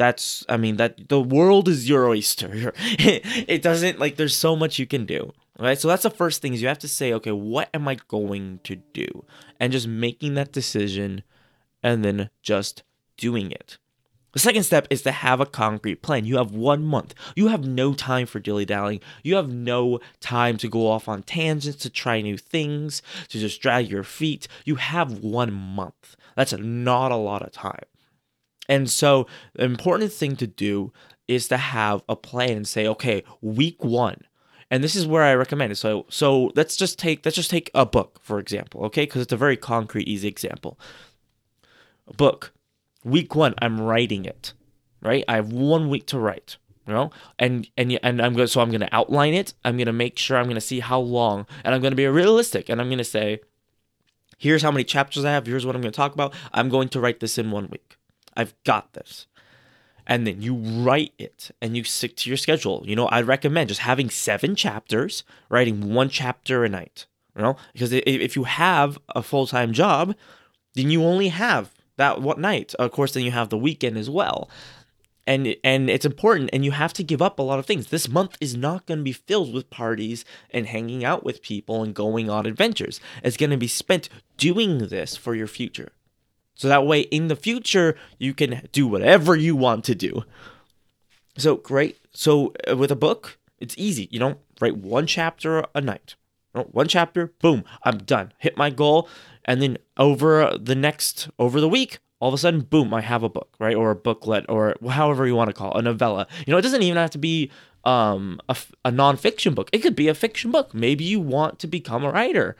that's 0.00 0.44
i 0.48 0.56
mean 0.56 0.76
that 0.76 1.08
the 1.08 1.20
world 1.20 1.68
is 1.68 1.88
your 1.88 2.08
oyster 2.08 2.72
it 2.78 3.62
doesn't 3.62 3.98
like 3.98 4.16
there's 4.16 4.36
so 4.36 4.56
much 4.56 4.78
you 4.78 4.86
can 4.86 5.04
do 5.04 5.32
right 5.58 5.78
so 5.78 5.88
that's 5.88 6.02
the 6.02 6.10
first 6.10 6.40
thing 6.40 6.54
is 6.54 6.62
you 6.62 6.68
have 6.68 6.78
to 6.78 6.88
say 6.88 7.12
okay 7.12 7.32
what 7.32 7.68
am 7.74 7.86
i 7.86 7.96
going 8.08 8.58
to 8.64 8.76
do 8.76 9.24
and 9.60 9.72
just 9.72 9.86
making 9.86 10.34
that 10.34 10.52
decision 10.52 11.22
and 11.82 12.04
then 12.04 12.30
just 12.42 12.82
doing 13.16 13.50
it 13.50 13.76
the 14.32 14.38
second 14.38 14.62
step 14.62 14.86
is 14.90 15.02
to 15.02 15.10
have 15.10 15.40
a 15.40 15.46
concrete 15.46 16.02
plan. 16.02 16.24
You 16.24 16.36
have 16.36 16.52
one 16.52 16.84
month. 16.84 17.14
You 17.34 17.48
have 17.48 17.66
no 17.66 17.94
time 17.94 18.26
for 18.26 18.38
dilly 18.38 18.64
dallying. 18.64 19.00
You 19.24 19.34
have 19.34 19.52
no 19.52 19.98
time 20.20 20.56
to 20.58 20.68
go 20.68 20.86
off 20.86 21.08
on 21.08 21.24
tangents, 21.24 21.82
to 21.82 21.90
try 21.90 22.20
new 22.20 22.38
things, 22.38 23.02
to 23.28 23.40
just 23.40 23.60
drag 23.60 23.90
your 23.90 24.04
feet. 24.04 24.46
You 24.64 24.76
have 24.76 25.18
one 25.24 25.52
month. 25.52 26.16
That's 26.36 26.52
not 26.52 27.10
a 27.10 27.16
lot 27.16 27.42
of 27.42 27.50
time. 27.50 27.89
And 28.68 28.88
so 28.88 29.26
the 29.54 29.64
important 29.64 30.12
thing 30.12 30.36
to 30.36 30.46
do 30.46 30.92
is 31.26 31.48
to 31.48 31.56
have 31.56 32.02
a 32.08 32.16
plan 32.16 32.50
and 32.50 32.68
say, 32.68 32.86
okay, 32.88 33.22
week 33.40 33.82
one. 33.84 34.22
And 34.70 34.84
this 34.84 34.94
is 34.94 35.06
where 35.06 35.22
I 35.22 35.34
recommend 35.34 35.72
it. 35.72 35.76
So 35.76 36.06
so 36.08 36.52
let's 36.54 36.76
just 36.76 36.98
take 36.98 37.24
let's 37.24 37.36
just 37.36 37.50
take 37.50 37.70
a 37.74 37.84
book, 37.84 38.20
for 38.22 38.38
example, 38.38 38.84
okay? 38.86 39.02
Because 39.02 39.22
it's 39.22 39.32
a 39.32 39.36
very 39.36 39.56
concrete, 39.56 40.08
easy 40.08 40.28
example. 40.28 40.78
A 42.06 42.14
book. 42.14 42.52
Week 43.04 43.34
one, 43.34 43.54
I'm 43.58 43.80
writing 43.80 44.24
it. 44.24 44.52
Right? 45.02 45.24
I 45.26 45.36
have 45.36 45.52
one 45.52 45.88
week 45.88 46.06
to 46.08 46.18
write. 46.18 46.56
You 46.86 46.94
know? 46.94 47.10
And 47.38 47.68
and 47.76 47.98
and 48.02 48.20
I'm 48.20 48.34
going 48.34 48.48
so 48.48 48.60
I'm 48.60 48.70
gonna 48.70 48.88
outline 48.92 49.34
it. 49.34 49.54
I'm 49.64 49.76
gonna 49.76 49.92
make 49.92 50.18
sure 50.18 50.36
I'm 50.36 50.48
gonna 50.48 50.60
see 50.60 50.80
how 50.80 51.00
long, 51.00 51.46
and 51.64 51.74
I'm 51.74 51.80
gonna 51.80 51.94
be 51.96 52.06
realistic, 52.06 52.68
and 52.68 52.80
I'm 52.80 52.90
gonna 52.90 53.04
say, 53.04 53.40
here's 54.38 54.62
how 54.62 54.72
many 54.72 54.84
chapters 54.84 55.24
I 55.24 55.30
have. 55.30 55.46
Here's 55.46 55.64
what 55.64 55.76
I'm 55.76 55.82
gonna 55.82 55.92
talk 55.92 56.14
about. 56.14 56.34
I'm 56.52 56.68
going 56.68 56.88
to 56.90 57.00
write 57.00 57.20
this 57.20 57.38
in 57.38 57.50
one 57.50 57.68
week. 57.70 57.96
I've 58.36 58.54
got 58.64 58.92
this. 58.92 59.26
And 60.06 60.26
then 60.26 60.42
you 60.42 60.54
write 60.54 61.12
it 61.18 61.50
and 61.62 61.76
you 61.76 61.84
stick 61.84 62.16
to 62.16 62.30
your 62.30 62.36
schedule. 62.36 62.82
You 62.84 62.96
know, 62.96 63.06
I 63.06 63.20
recommend 63.20 63.68
just 63.68 63.82
having 63.82 64.10
seven 64.10 64.56
chapters, 64.56 65.22
writing 65.48 65.94
one 65.94 66.08
chapter 66.08 66.64
a 66.64 66.68
night. 66.68 67.06
You 67.36 67.42
know, 67.42 67.56
because 67.72 67.92
if 67.92 68.34
you 68.34 68.44
have 68.44 68.98
a 69.10 69.22
full 69.22 69.46
time 69.46 69.72
job, 69.72 70.16
then 70.74 70.90
you 70.90 71.04
only 71.04 71.28
have 71.28 71.70
that 71.96 72.20
what 72.20 72.38
night. 72.40 72.74
Of 72.74 72.90
course, 72.90 73.12
then 73.12 73.24
you 73.24 73.30
have 73.30 73.50
the 73.50 73.58
weekend 73.58 73.96
as 73.96 74.10
well. 74.10 74.50
And, 75.26 75.54
and 75.62 75.88
it's 75.88 76.06
important 76.06 76.50
and 76.52 76.64
you 76.64 76.72
have 76.72 76.92
to 76.94 77.04
give 77.04 77.22
up 77.22 77.38
a 77.38 77.42
lot 77.42 77.60
of 77.60 77.66
things 77.66 77.88
this 77.88 78.08
month 78.08 78.36
is 78.40 78.56
not 78.56 78.86
going 78.86 78.98
to 78.98 79.04
be 79.04 79.12
filled 79.12 79.54
with 79.54 79.70
parties 79.70 80.24
and 80.50 80.66
hanging 80.66 81.04
out 81.04 81.24
with 81.24 81.42
people 81.42 81.84
and 81.84 81.94
going 81.94 82.28
on 82.28 82.46
adventures 82.46 83.00
it's 83.22 83.36
going 83.36 83.50
to 83.50 83.56
be 83.58 83.68
spent 83.68 84.08
doing 84.38 84.88
this 84.88 85.16
for 85.16 85.34
your 85.36 85.46
future 85.46 85.92
so 86.60 86.68
that 86.68 86.84
way, 86.84 87.00
in 87.00 87.28
the 87.28 87.36
future, 87.36 87.96
you 88.18 88.34
can 88.34 88.68
do 88.70 88.86
whatever 88.86 89.34
you 89.34 89.56
want 89.56 89.82
to 89.84 89.94
do. 89.94 90.24
So, 91.38 91.56
great. 91.56 91.96
So, 92.12 92.52
uh, 92.70 92.76
with 92.76 92.90
a 92.90 92.96
book, 92.96 93.38
it's 93.60 93.74
easy. 93.78 94.08
You 94.10 94.18
know, 94.18 94.36
write 94.60 94.76
one 94.76 95.06
chapter 95.06 95.64
a 95.74 95.80
night. 95.80 96.16
One 96.52 96.86
chapter, 96.86 97.32
boom, 97.40 97.64
I'm 97.82 97.96
done. 97.96 98.34
Hit 98.36 98.58
my 98.58 98.68
goal. 98.68 99.08
And 99.46 99.62
then 99.62 99.78
over 99.96 100.58
the 100.58 100.74
next, 100.74 101.30
over 101.38 101.62
the 101.62 101.68
week, 101.68 101.98
all 102.18 102.28
of 102.28 102.34
a 102.34 102.38
sudden, 102.38 102.60
boom, 102.60 102.92
I 102.92 103.00
have 103.00 103.22
a 103.22 103.30
book, 103.30 103.54
right? 103.58 103.74
Or 103.74 103.92
a 103.92 103.96
booklet, 103.96 104.44
or 104.50 104.76
however 104.86 105.26
you 105.26 105.34
want 105.34 105.48
to 105.48 105.54
call 105.54 105.72
it, 105.74 105.78
a 105.78 105.82
novella. 105.82 106.26
You 106.46 106.50
know, 106.50 106.58
it 106.58 106.62
doesn't 106.62 106.82
even 106.82 106.98
have 106.98 107.08
to 107.12 107.18
be 107.18 107.50
um, 107.84 108.38
a, 108.50 108.56
a 108.84 108.90
nonfiction 108.90 109.54
book. 109.54 109.70
It 109.72 109.78
could 109.78 109.96
be 109.96 110.08
a 110.08 110.14
fiction 110.14 110.50
book. 110.50 110.74
Maybe 110.74 111.04
you 111.04 111.20
want 111.20 111.58
to 111.60 111.66
become 111.66 112.04
a 112.04 112.10
writer. 112.10 112.54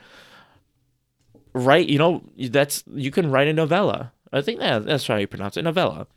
Right? 1.53 1.87
You 1.87 1.97
know, 1.97 2.23
that's 2.37 2.83
you 2.93 3.11
can 3.11 3.31
write 3.31 3.47
a 3.47 3.53
novella. 3.53 4.13
I 4.31 4.41
think 4.41 4.59
that, 4.59 4.85
that's 4.85 5.07
how 5.07 5.17
you 5.17 5.27
pronounce 5.27 5.57
it, 5.57 5.63
novella. 5.63 6.07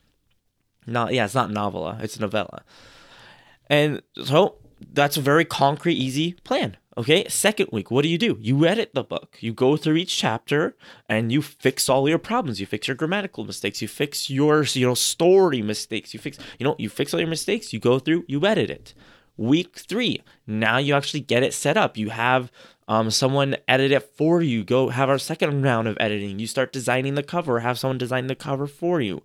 Not 0.86 1.12
yeah, 1.12 1.24
it's 1.24 1.34
not 1.34 1.50
novella, 1.50 1.98
it's 2.00 2.20
novella. 2.20 2.62
And 3.68 4.02
so 4.22 4.56
that's 4.92 5.16
a 5.16 5.20
very 5.20 5.44
concrete, 5.44 5.94
easy 5.94 6.34
plan. 6.44 6.76
Okay, 6.96 7.26
second 7.28 7.70
week, 7.72 7.90
what 7.90 8.02
do 8.02 8.08
you 8.08 8.18
do? 8.18 8.38
You 8.40 8.66
edit 8.66 8.90
the 8.94 9.02
book. 9.02 9.38
You 9.40 9.52
go 9.52 9.76
through 9.76 9.96
each 9.96 10.16
chapter 10.16 10.76
and 11.08 11.32
you 11.32 11.42
fix 11.42 11.88
all 11.88 12.08
your 12.08 12.18
problems. 12.18 12.60
You 12.60 12.66
fix 12.66 12.86
your 12.86 12.94
grammatical 12.94 13.44
mistakes. 13.44 13.82
You 13.82 13.88
fix 13.88 14.30
your, 14.30 14.62
you 14.62 14.86
know, 14.86 14.94
story 14.94 15.60
mistakes. 15.60 16.14
You 16.14 16.20
fix, 16.20 16.38
you 16.58 16.64
know, 16.64 16.76
you 16.78 16.88
fix 16.88 17.12
all 17.12 17.18
your 17.18 17.28
mistakes. 17.28 17.72
You 17.72 17.80
go 17.80 17.98
through, 17.98 18.24
you 18.28 18.46
edit 18.46 18.70
it. 18.70 18.94
Week 19.36 19.76
three, 19.76 20.22
now 20.46 20.78
you 20.78 20.94
actually 20.94 21.20
get 21.20 21.42
it 21.42 21.52
set 21.52 21.76
up. 21.76 21.96
You 21.96 22.10
have 22.10 22.52
um, 22.88 23.10
someone 23.10 23.56
edit 23.68 23.92
it 23.92 24.10
for 24.16 24.42
you. 24.42 24.64
Go 24.64 24.88
have 24.88 25.08
our 25.08 25.18
second 25.18 25.62
round 25.62 25.88
of 25.88 25.96
editing. 26.00 26.38
You 26.38 26.46
start 26.46 26.72
designing 26.72 27.14
the 27.14 27.22
cover. 27.22 27.60
Have 27.60 27.78
someone 27.78 27.98
design 27.98 28.26
the 28.26 28.34
cover 28.34 28.66
for 28.66 29.00
you. 29.00 29.22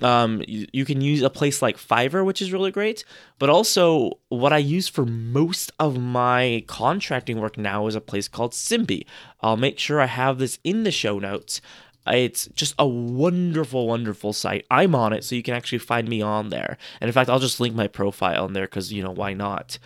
Um, 0.00 0.42
you, 0.48 0.66
you 0.72 0.84
can 0.84 1.00
use 1.00 1.22
a 1.22 1.28
place 1.28 1.60
like 1.60 1.76
Fiverr, 1.76 2.24
which 2.24 2.40
is 2.40 2.52
really 2.52 2.70
great. 2.70 3.04
But 3.38 3.50
also, 3.50 4.12
what 4.28 4.52
I 4.52 4.58
use 4.58 4.88
for 4.88 5.04
most 5.04 5.72
of 5.78 6.00
my 6.00 6.64
contracting 6.66 7.40
work 7.40 7.58
now 7.58 7.86
is 7.86 7.94
a 7.94 8.00
place 8.00 8.28
called 8.28 8.52
Simbi. 8.52 9.06
I'll 9.40 9.56
make 9.56 9.78
sure 9.78 10.00
I 10.00 10.06
have 10.06 10.38
this 10.38 10.58
in 10.64 10.84
the 10.84 10.90
show 10.90 11.18
notes. 11.18 11.60
It's 12.06 12.46
just 12.54 12.74
a 12.78 12.86
wonderful, 12.86 13.88
wonderful 13.88 14.32
site. 14.32 14.64
I'm 14.70 14.94
on 14.94 15.12
it, 15.12 15.24
so 15.24 15.34
you 15.34 15.42
can 15.42 15.54
actually 15.54 15.78
find 15.78 16.08
me 16.08 16.22
on 16.22 16.50
there. 16.50 16.78
And 17.00 17.08
in 17.08 17.12
fact, 17.12 17.28
I'll 17.28 17.40
just 17.40 17.60
link 17.60 17.74
my 17.74 17.88
profile 17.88 18.46
in 18.46 18.52
there 18.52 18.66
because, 18.66 18.92
you 18.92 19.02
know, 19.02 19.10
why 19.10 19.34
not? 19.34 19.78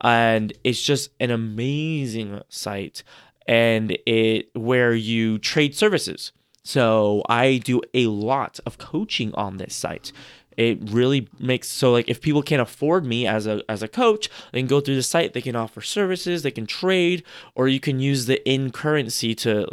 And 0.00 0.52
it's 0.62 0.82
just 0.82 1.10
an 1.20 1.30
amazing 1.30 2.42
site 2.48 3.02
and 3.46 3.96
it 4.06 4.50
where 4.54 4.94
you 4.94 5.38
trade 5.38 5.74
services. 5.74 6.32
So 6.64 7.22
I 7.28 7.58
do 7.58 7.80
a 7.94 8.06
lot 8.08 8.58
of 8.66 8.78
coaching 8.78 9.32
on 9.34 9.56
this 9.58 9.74
site. 9.74 10.12
It 10.56 10.78
really 10.90 11.28
makes 11.38 11.68
so 11.68 11.92
like 11.92 12.08
if 12.08 12.20
people 12.20 12.42
can't 12.42 12.62
afford 12.62 13.04
me 13.04 13.26
as 13.26 13.46
a 13.46 13.62
as 13.68 13.82
a 13.82 13.88
coach, 13.88 14.28
they 14.52 14.60
can 14.60 14.66
go 14.66 14.80
through 14.80 14.96
the 14.96 15.02
site. 15.02 15.32
They 15.32 15.42
can 15.42 15.54
offer 15.54 15.80
services, 15.80 16.42
they 16.42 16.50
can 16.50 16.66
trade, 16.66 17.22
or 17.54 17.68
you 17.68 17.78
can 17.78 18.00
use 18.00 18.26
the 18.26 18.46
in 18.48 18.72
currency 18.72 19.34
to 19.36 19.68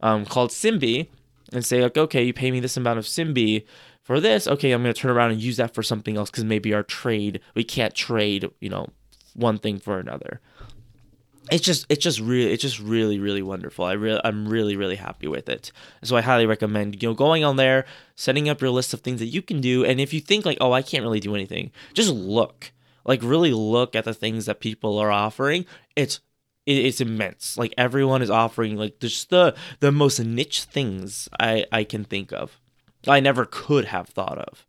um, 0.00 0.24
called 0.24 0.50
Simbi 0.50 1.08
and 1.52 1.64
say 1.64 1.82
like, 1.82 1.98
okay, 1.98 2.22
you 2.22 2.32
pay 2.32 2.50
me 2.50 2.60
this 2.60 2.76
amount 2.76 2.98
of 2.98 3.04
Simbi 3.04 3.66
for 4.02 4.20
this. 4.20 4.46
Okay, 4.46 4.70
I'm 4.70 4.82
gonna 4.82 4.94
turn 4.94 5.10
around 5.10 5.32
and 5.32 5.40
use 5.40 5.56
that 5.56 5.74
for 5.74 5.82
something 5.82 6.16
else 6.16 6.30
because 6.30 6.44
maybe 6.44 6.72
our 6.72 6.84
trade 6.84 7.40
we 7.54 7.64
can't 7.64 7.94
trade 7.94 8.48
you 8.60 8.70
know 8.70 8.86
one 9.38 9.58
thing 9.58 9.78
for 9.78 9.98
another 9.98 10.40
it's 11.50 11.64
just 11.64 11.86
it's 11.88 12.02
just 12.02 12.20
really 12.20 12.52
it's 12.52 12.62
just 12.62 12.78
really 12.78 13.18
really 13.18 13.42
wonderful. 13.42 13.84
I 13.84 13.92
really 13.92 14.20
I'm 14.24 14.48
really 14.48 14.76
really 14.76 14.96
happy 14.96 15.28
with 15.28 15.48
it. 15.48 15.72
So 16.02 16.16
I 16.16 16.20
highly 16.20 16.46
recommend 16.46 17.02
you 17.02 17.08
know 17.08 17.14
going 17.14 17.44
on 17.44 17.56
there, 17.56 17.84
setting 18.14 18.48
up 18.48 18.60
your 18.60 18.70
list 18.70 18.94
of 18.94 19.00
things 19.00 19.20
that 19.20 19.26
you 19.26 19.42
can 19.42 19.60
do, 19.60 19.84
and 19.84 20.00
if 20.00 20.12
you 20.12 20.20
think 20.20 20.44
like 20.44 20.58
oh 20.60 20.72
I 20.72 20.82
can't 20.82 21.02
really 21.02 21.20
do 21.20 21.34
anything, 21.34 21.70
just 21.94 22.10
look 22.10 22.72
like 23.04 23.22
really 23.22 23.52
look 23.52 23.96
at 23.96 24.04
the 24.04 24.14
things 24.14 24.46
that 24.46 24.60
people 24.60 24.98
are 24.98 25.10
offering. 25.10 25.64
It's 25.96 26.20
it's 26.66 27.00
immense. 27.00 27.56
Like 27.56 27.72
everyone 27.78 28.20
is 28.20 28.30
offering 28.30 28.76
like 28.76 29.00
just 29.00 29.30
the 29.30 29.54
the 29.80 29.92
most 29.92 30.20
niche 30.20 30.64
things 30.64 31.28
I 31.40 31.64
I 31.72 31.84
can 31.84 32.04
think 32.04 32.32
of. 32.32 32.60
I 33.06 33.20
never 33.20 33.46
could 33.46 33.86
have 33.86 34.08
thought 34.08 34.38
of. 34.38 34.66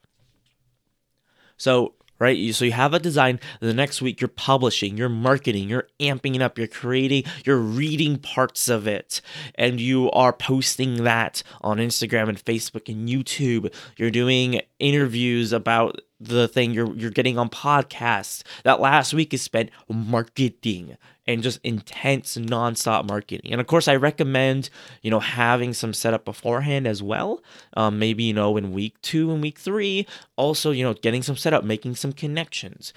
So 1.57 1.95
right? 2.19 2.53
So 2.53 2.65
you 2.65 2.73
have 2.73 2.93
a 2.93 2.99
design. 2.99 3.39
The 3.59 3.73
next 3.73 4.01
week, 4.01 4.21
you're 4.21 4.27
publishing, 4.27 4.97
you're 4.97 5.09
marketing, 5.09 5.69
you're 5.69 5.87
amping 5.99 6.35
it 6.35 6.41
up, 6.41 6.57
you're 6.57 6.67
creating, 6.67 7.23
you're 7.45 7.57
reading 7.57 8.17
parts 8.17 8.67
of 8.69 8.87
it, 8.87 9.21
and 9.55 9.79
you 9.79 10.11
are 10.11 10.33
posting 10.33 11.03
that 11.03 11.41
on 11.61 11.77
Instagram 11.77 12.29
and 12.29 12.43
Facebook 12.43 12.89
and 12.89 13.07
YouTube. 13.07 13.73
You're 13.97 14.11
doing 14.11 14.61
interviews 14.79 15.53
about 15.53 16.01
the 16.19 16.47
thing 16.47 16.71
you're 16.71 16.95
you're 16.95 17.11
getting 17.11 17.37
on 17.37 17.49
podcasts. 17.49 18.43
That 18.63 18.79
last 18.79 19.13
week 19.13 19.33
is 19.33 19.41
spent 19.41 19.69
marketing 19.87 20.97
and 21.25 21.43
just 21.43 21.59
intense 21.63 22.37
nonstop 22.37 23.07
marketing. 23.07 23.51
And 23.51 23.61
of 23.61 23.67
course, 23.67 23.87
I 23.87 23.95
recommend 23.95 24.69
you 25.01 25.11
know 25.11 25.19
having 25.19 25.73
some 25.73 25.93
setup 25.93 26.25
beforehand 26.25 26.87
as 26.87 27.01
well. 27.01 27.41
Um, 27.75 27.99
maybe 27.99 28.23
you 28.23 28.33
know 28.33 28.57
in 28.57 28.73
week 28.73 29.01
two 29.01 29.31
and 29.31 29.41
week 29.41 29.59
three, 29.59 30.07
also 30.35 30.71
you 30.71 30.83
know 30.83 30.93
getting 30.93 31.23
some 31.23 31.37
setup, 31.37 31.63
making 31.63 31.95
some 31.95 32.13
connections. 32.13 32.93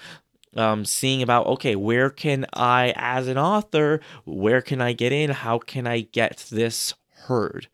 Um, 0.55 0.85
seeing 0.85 1.23
about 1.23 1.47
okay, 1.47 1.75
where 1.75 2.11
can 2.11 2.45
I, 2.53 2.93
as 2.95 3.27
an 3.27 3.39
author, 3.39 4.01
where 4.23 4.61
can 4.61 4.81
I 4.81 4.93
get 4.93 5.11
in? 5.11 5.31
How 5.31 5.57
can 5.57 5.87
I 5.87 6.01
get 6.01 6.45
this 6.51 6.93
heard? 7.25 7.69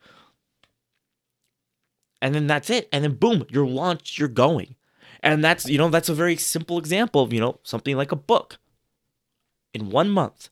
And 2.22 2.34
then 2.34 2.46
that's 2.46 2.70
it. 2.70 2.88
And 2.92 3.04
then 3.04 3.14
boom, 3.14 3.44
you're 3.50 3.66
launched, 3.66 4.18
you're 4.18 4.28
going. 4.28 4.76
And 5.22 5.44
that's, 5.44 5.68
you 5.68 5.78
know, 5.78 5.88
that's 5.88 6.08
a 6.08 6.14
very 6.14 6.36
simple 6.36 6.78
example 6.78 7.22
of, 7.22 7.32
you 7.32 7.40
know, 7.40 7.60
something 7.62 7.96
like 7.96 8.12
a 8.12 8.16
book. 8.16 8.58
In 9.72 9.90
one 9.90 10.10
month, 10.10 10.48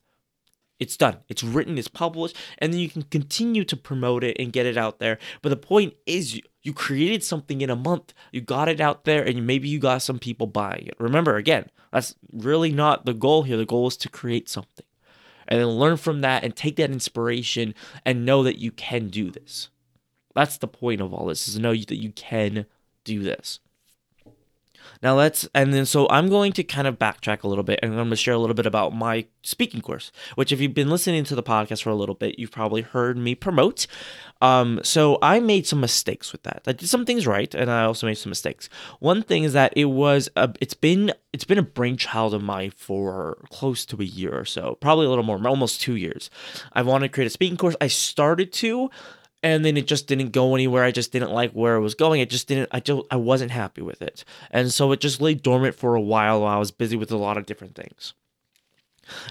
it's 0.79 0.95
done. 0.95 1.17
It's 1.27 1.43
written, 1.43 1.77
it's 1.77 1.89
published, 1.89 2.37
and 2.57 2.71
then 2.71 2.79
you 2.79 2.89
can 2.89 3.01
continue 3.03 3.65
to 3.65 3.75
promote 3.75 4.23
it 4.23 4.37
and 4.39 4.53
get 4.53 4.65
it 4.65 4.77
out 4.77 4.99
there. 4.99 5.17
But 5.41 5.49
the 5.49 5.57
point 5.57 5.95
is, 6.05 6.37
you, 6.37 6.41
you 6.61 6.73
created 6.73 7.23
something 7.23 7.61
in 7.61 7.69
a 7.69 7.75
month, 7.75 8.13
you 8.31 8.39
got 8.41 8.69
it 8.69 8.79
out 8.79 9.03
there, 9.03 9.23
and 9.23 9.45
maybe 9.45 9.67
you 9.67 9.79
got 9.79 10.01
some 10.01 10.19
people 10.19 10.47
buying 10.47 10.87
it. 10.87 10.95
Remember, 10.99 11.35
again, 11.35 11.69
that's 11.91 12.15
really 12.31 12.71
not 12.71 13.05
the 13.05 13.13
goal 13.13 13.43
here. 13.43 13.57
The 13.57 13.65
goal 13.65 13.87
is 13.87 13.97
to 13.97 14.09
create 14.09 14.47
something 14.47 14.85
and 15.49 15.59
then 15.59 15.67
learn 15.67 15.97
from 15.97 16.21
that 16.21 16.43
and 16.43 16.55
take 16.55 16.77
that 16.77 16.91
inspiration 16.91 17.73
and 18.05 18.25
know 18.25 18.43
that 18.43 18.59
you 18.59 18.71
can 18.71 19.09
do 19.09 19.31
this. 19.31 19.69
That's 20.35 20.57
the 20.57 20.67
point 20.67 21.01
of 21.01 21.13
all 21.13 21.25
this 21.25 21.47
is 21.47 21.55
to 21.55 21.61
know 21.61 21.71
that 21.71 22.01
you 22.01 22.11
can 22.11 22.67
do 23.03 23.21
this. 23.21 23.59
Now 25.01 25.15
let's, 25.15 25.47
and 25.53 25.73
then 25.73 25.85
so 25.85 26.07
I'm 26.09 26.29
going 26.29 26.51
to 26.53 26.63
kind 26.63 26.87
of 26.87 26.99
backtrack 26.99 27.43
a 27.43 27.47
little 27.47 27.63
bit 27.63 27.79
and 27.81 27.91
I'm 27.91 27.97
going 27.97 28.09
to 28.09 28.15
share 28.15 28.33
a 28.33 28.37
little 28.37 28.53
bit 28.53 28.65
about 28.65 28.93
my 28.93 29.25
speaking 29.43 29.81
course, 29.81 30.11
which 30.35 30.51
if 30.51 30.59
you've 30.59 30.73
been 30.73 30.89
listening 30.89 31.23
to 31.25 31.35
the 31.35 31.43
podcast 31.43 31.83
for 31.83 31.89
a 31.89 31.95
little 31.95 32.15
bit, 32.15 32.37
you've 32.37 32.51
probably 32.51 32.81
heard 32.81 33.17
me 33.17 33.35
promote. 33.35 33.87
Um, 34.41 34.79
so 34.83 35.17
I 35.21 35.39
made 35.39 35.67
some 35.67 35.81
mistakes 35.81 36.31
with 36.31 36.43
that. 36.43 36.63
I 36.65 36.71
did 36.71 36.87
some 36.87 37.05
things 37.05 37.27
right, 37.27 37.53
and 37.53 37.69
I 37.69 37.83
also 37.83 38.07
made 38.07 38.15
some 38.15 38.29
mistakes. 38.29 38.69
One 38.99 39.21
thing 39.21 39.43
is 39.43 39.53
that 39.53 39.73
it 39.75 39.85
was, 39.85 40.29
a, 40.35 40.53
it's 40.61 40.73
been, 40.73 41.11
it's 41.33 41.43
been 41.43 41.57
a 41.57 41.63
brainchild 41.63 42.33
of 42.33 42.41
mine 42.41 42.71
for 42.75 43.43
close 43.49 43.85
to 43.87 44.01
a 44.01 44.05
year 44.05 44.37
or 44.37 44.45
so, 44.45 44.77
probably 44.79 45.05
a 45.05 45.09
little 45.09 45.25
more, 45.25 45.45
almost 45.47 45.81
two 45.81 45.95
years. 45.95 46.29
I 46.73 46.81
wanted 46.83 47.07
to 47.07 47.13
create 47.13 47.27
a 47.27 47.31
speaking 47.31 47.57
course. 47.57 47.75
I 47.81 47.87
started 47.87 48.53
to, 48.53 48.89
and 49.41 49.63
then 49.63 49.77
it 49.77 49.87
just 49.87 50.07
didn't 50.07 50.31
go 50.31 50.55
anywhere. 50.55 50.83
I 50.83 50.91
just 50.91 51.11
didn't 51.11 51.31
like 51.31 51.51
where 51.51 51.75
it 51.75 51.81
was 51.81 51.95
going. 51.95 52.21
It 52.21 52.29
just 52.29 52.47
didn't. 52.47 52.69
I 52.71 52.79
just 52.79 53.01
I 53.11 53.15
wasn't 53.15 53.51
happy 53.51 53.81
with 53.81 54.01
it, 54.01 54.23
and 54.51 54.71
so 54.71 54.91
it 54.91 54.99
just 54.99 55.21
lay 55.21 55.33
dormant 55.33 55.75
for 55.75 55.95
a 55.95 56.01
while 56.01 56.41
while 56.41 56.55
I 56.55 56.59
was 56.59 56.71
busy 56.71 56.95
with 56.95 57.11
a 57.11 57.17
lot 57.17 57.37
of 57.37 57.45
different 57.45 57.75
things. 57.75 58.13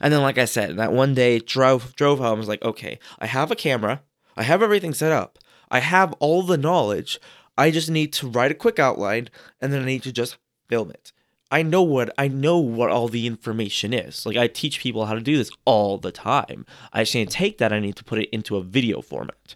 And 0.00 0.12
then, 0.12 0.22
like 0.22 0.38
I 0.38 0.44
said, 0.44 0.76
that 0.76 0.92
one 0.92 1.14
day 1.14 1.38
drove 1.38 1.94
drove 1.94 2.18
home. 2.18 2.36
I 2.36 2.38
was 2.38 2.48
like, 2.48 2.62
okay, 2.62 2.98
I 3.18 3.26
have 3.26 3.50
a 3.50 3.56
camera. 3.56 4.02
I 4.36 4.42
have 4.44 4.62
everything 4.62 4.94
set 4.94 5.12
up. 5.12 5.38
I 5.70 5.80
have 5.80 6.14
all 6.14 6.42
the 6.42 6.56
knowledge. 6.56 7.20
I 7.56 7.70
just 7.70 7.90
need 7.90 8.12
to 8.14 8.28
write 8.28 8.52
a 8.52 8.54
quick 8.54 8.78
outline, 8.78 9.28
and 9.60 9.72
then 9.72 9.82
I 9.82 9.86
need 9.86 10.04
to 10.04 10.12
just 10.12 10.38
film 10.68 10.90
it. 10.90 11.12
I 11.50 11.62
know 11.62 11.82
what 11.82 12.12
I 12.18 12.28
know 12.28 12.58
what 12.58 12.90
all 12.90 13.08
the 13.08 13.26
information 13.26 13.92
is. 13.92 14.26
Like 14.26 14.36
I 14.36 14.48
teach 14.48 14.80
people 14.80 15.06
how 15.06 15.14
to 15.14 15.20
do 15.20 15.36
this 15.36 15.50
all 15.64 15.98
the 15.98 16.12
time. 16.12 16.66
I 16.92 17.02
just 17.02 17.14
need 17.14 17.30
to 17.30 17.36
take 17.36 17.58
that. 17.58 17.72
I 17.72 17.80
need 17.80 17.96
to 17.96 18.04
put 18.04 18.18
it 18.18 18.28
into 18.30 18.56
a 18.56 18.62
video 18.62 19.00
format. 19.00 19.54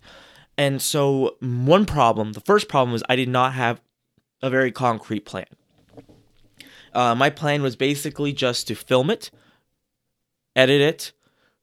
And 0.59 0.83
so, 0.83 1.37
one 1.41 1.87
problem, 1.87 2.33
the 2.33 2.41
first 2.41 2.69
problem 2.69 2.93
was 2.93 3.03
I 3.09 3.17
did 3.17 3.29
not 3.29 3.55
have 3.55 3.81
a 4.43 4.51
very 4.51 4.71
concrete 4.71 5.25
plan. 5.25 5.47
Uh, 6.93 7.15
my 7.15 7.31
plan 7.31 7.63
was 7.63 7.77
basically 7.77 8.33
just 8.33 8.69
to 8.69 8.75
film 8.75 9.09
it, 9.11 9.31
edit 10.55 10.81
it, 10.81 11.13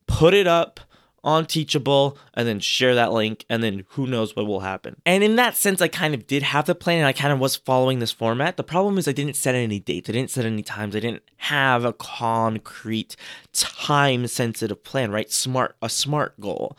put 0.08 0.34
it 0.34 0.48
up 0.48 0.79
on 1.24 1.46
Teachable, 1.46 2.17
and 2.34 2.48
then 2.48 2.60
share 2.62 2.96
that 2.96 3.12
link, 3.12 3.46
and 3.50 3.62
then 3.62 3.84
who 3.89 4.08
knows 4.08 4.36
what 4.36 4.48
will 4.48 4.62
happen. 4.62 4.96
And 5.05 5.24
in 5.24 5.36
that 5.36 5.55
sense, 5.55 5.81
I 5.81 5.89
kind 5.89 6.13
of 6.13 6.25
did 6.25 6.43
have 6.43 6.65
the 6.65 6.74
plan, 6.74 7.00
and 7.00 7.08
I 7.08 7.12
kind 7.12 7.34
of 7.34 7.39
was 7.39 7.58
following 7.58 8.00
this 8.00 8.12
format. 8.12 8.55
The 8.55 8.63
problem 8.63 8.98
is 8.98 9.08
I 9.08 9.12
didn't 9.12 9.36
set 9.36 9.53
any 9.53 9.79
dates, 9.79 10.10
I 10.10 10.13
didn't 10.13 10.31
set 10.31 10.46
any 10.46 10.63
times, 10.63 10.96
I 10.96 11.01
didn't 11.01 11.24
have 11.38 11.84
a 11.84 11.93
concrete, 11.93 13.17
time-sensitive 13.51 14.84
plan, 14.84 15.12
right? 15.12 15.29
Smart, 15.29 15.75
a 15.81 15.89
smart 15.89 16.39
goal. 16.39 16.77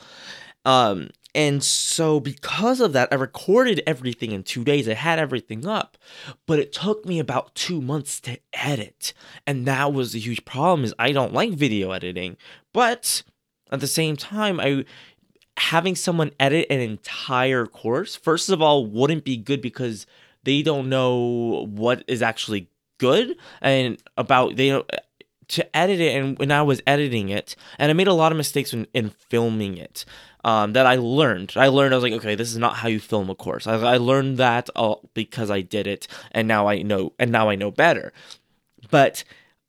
Um, 0.64 1.11
and 1.34 1.62
so, 1.62 2.18
because 2.18 2.80
of 2.80 2.92
that, 2.92 3.08
I 3.12 3.14
recorded 3.14 3.82
everything 3.87 4.32
in 4.32 4.42
two 4.42 4.64
days. 4.64 4.88
I 4.88 4.94
had 4.94 5.18
everything 5.18 5.66
up, 5.66 5.96
but 6.46 6.58
it 6.58 6.72
took 6.72 7.06
me 7.06 7.18
about 7.18 7.54
two 7.54 7.80
months 7.80 8.20
to 8.22 8.38
edit. 8.52 9.12
And 9.46 9.66
that 9.66 9.92
was 9.92 10.12
the 10.12 10.18
huge 10.18 10.44
problem 10.44 10.84
is 10.84 10.94
I 10.99 11.12
don't 11.12 11.32
like 11.32 11.52
video 11.52 11.92
editing. 11.92 12.37
But 12.72 13.22
at 13.70 13.80
the 13.80 13.87
same 13.87 14.16
time, 14.16 14.58
I 14.58 14.84
having 15.56 15.94
someone 15.94 16.32
edit 16.40 16.66
an 16.70 16.80
entire 16.80 17.66
course, 17.66 18.16
first 18.16 18.49
of 18.49 18.60
all, 18.62 18.87
wouldn't 18.87 19.25
be 19.25 19.37
good 19.37 19.60
because 19.60 20.06
they 20.42 20.62
don't 20.62 20.88
know 20.88 21.66
what 21.70 22.02
is 22.08 22.22
actually 22.22 22.70
good 22.99 23.37
and 23.62 24.02
about 24.16 24.56
they 24.56 24.68
don't 24.68 24.90
to 25.49 25.76
edit 25.76 26.00
it 26.00 26.14
and 26.16 26.38
when 26.38 26.52
I 26.52 26.62
was 26.62 26.80
editing 26.87 27.28
it 27.28 27.56
and 27.78 27.90
I 27.90 27.92
made 27.94 28.06
a 28.06 28.12
lot 28.12 28.30
of 28.30 28.38
mistakes 28.38 28.72
in, 28.72 28.87
in 28.94 29.10
filming 29.10 29.76
it 29.76 30.04
um, 30.44 30.73
that 30.73 30.87
I 30.87 30.97
learned. 30.97 31.52
I 31.56 31.68
learned 31.68 31.94
I 31.94 31.97
was 31.97 32.04
like, 32.04 32.12
okay, 32.14 32.35
this 32.35 32.50
is 32.50 32.59
not 32.59 32.76
how 32.76 32.88
you 32.88 33.00
film 33.00 33.30
a 33.30 33.35
course. 33.35 33.66
I, 33.66 33.75
I 33.75 33.97
learned 33.97 34.38
that 34.38 34.70
because 35.14 35.50
I 35.50 35.61
did 35.61 35.87
it 35.87 36.09
and 36.32 36.49
now 36.49 36.68
I 36.68 36.82
know 36.82 37.12
and 37.18 37.30
now 37.30 37.49
I 37.49 37.56
know 37.56 37.70
better. 37.70 38.12
But 38.90 39.25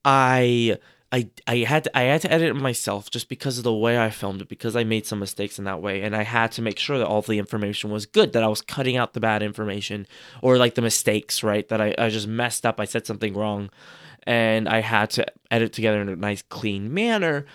I 0.05 0.77
I 1.11 1.29
I 1.45 1.57
had 1.57 1.83
to 1.83 1.97
I 1.97 2.03
had 2.03 2.21
to 2.21 2.31
edit 2.31 2.49
it 2.49 2.53
myself 2.55 3.11
just 3.11 3.27
because 3.27 3.57
of 3.57 3.63
the 3.63 3.73
way 3.73 3.99
I 3.99 4.09
filmed 4.09 4.41
it 4.41 4.47
because 4.47 4.75
I 4.75 4.83
made 4.83 5.05
some 5.05 5.19
mistakes 5.19 5.59
in 5.59 5.65
that 5.65 5.81
way 5.81 6.01
and 6.01 6.15
I 6.15 6.23
had 6.23 6.51
to 6.53 6.61
make 6.61 6.79
sure 6.79 6.97
that 6.97 7.07
all 7.07 7.21
the 7.21 7.39
information 7.39 7.91
was 7.91 8.05
good 8.05 8.33
that 8.33 8.43
I 8.43 8.47
was 8.47 8.61
cutting 8.61 8.95
out 8.95 9.13
the 9.13 9.19
bad 9.19 9.43
information 9.43 10.07
or 10.41 10.57
like 10.57 10.75
the 10.75 10.81
mistakes 10.81 11.43
right 11.43 11.67
that 11.67 11.81
I, 11.81 11.93
I 11.97 12.09
just 12.09 12.27
messed 12.27 12.65
up 12.65 12.79
I 12.79 12.85
said 12.85 13.05
something 13.05 13.33
wrong 13.33 13.69
and 14.23 14.69
I 14.69 14.79
had 14.79 15.09
to 15.11 15.25
edit 15.49 15.73
together 15.73 16.01
in 16.01 16.07
a 16.07 16.15
nice 16.15 16.43
clean 16.43 16.93
manner 16.93 17.45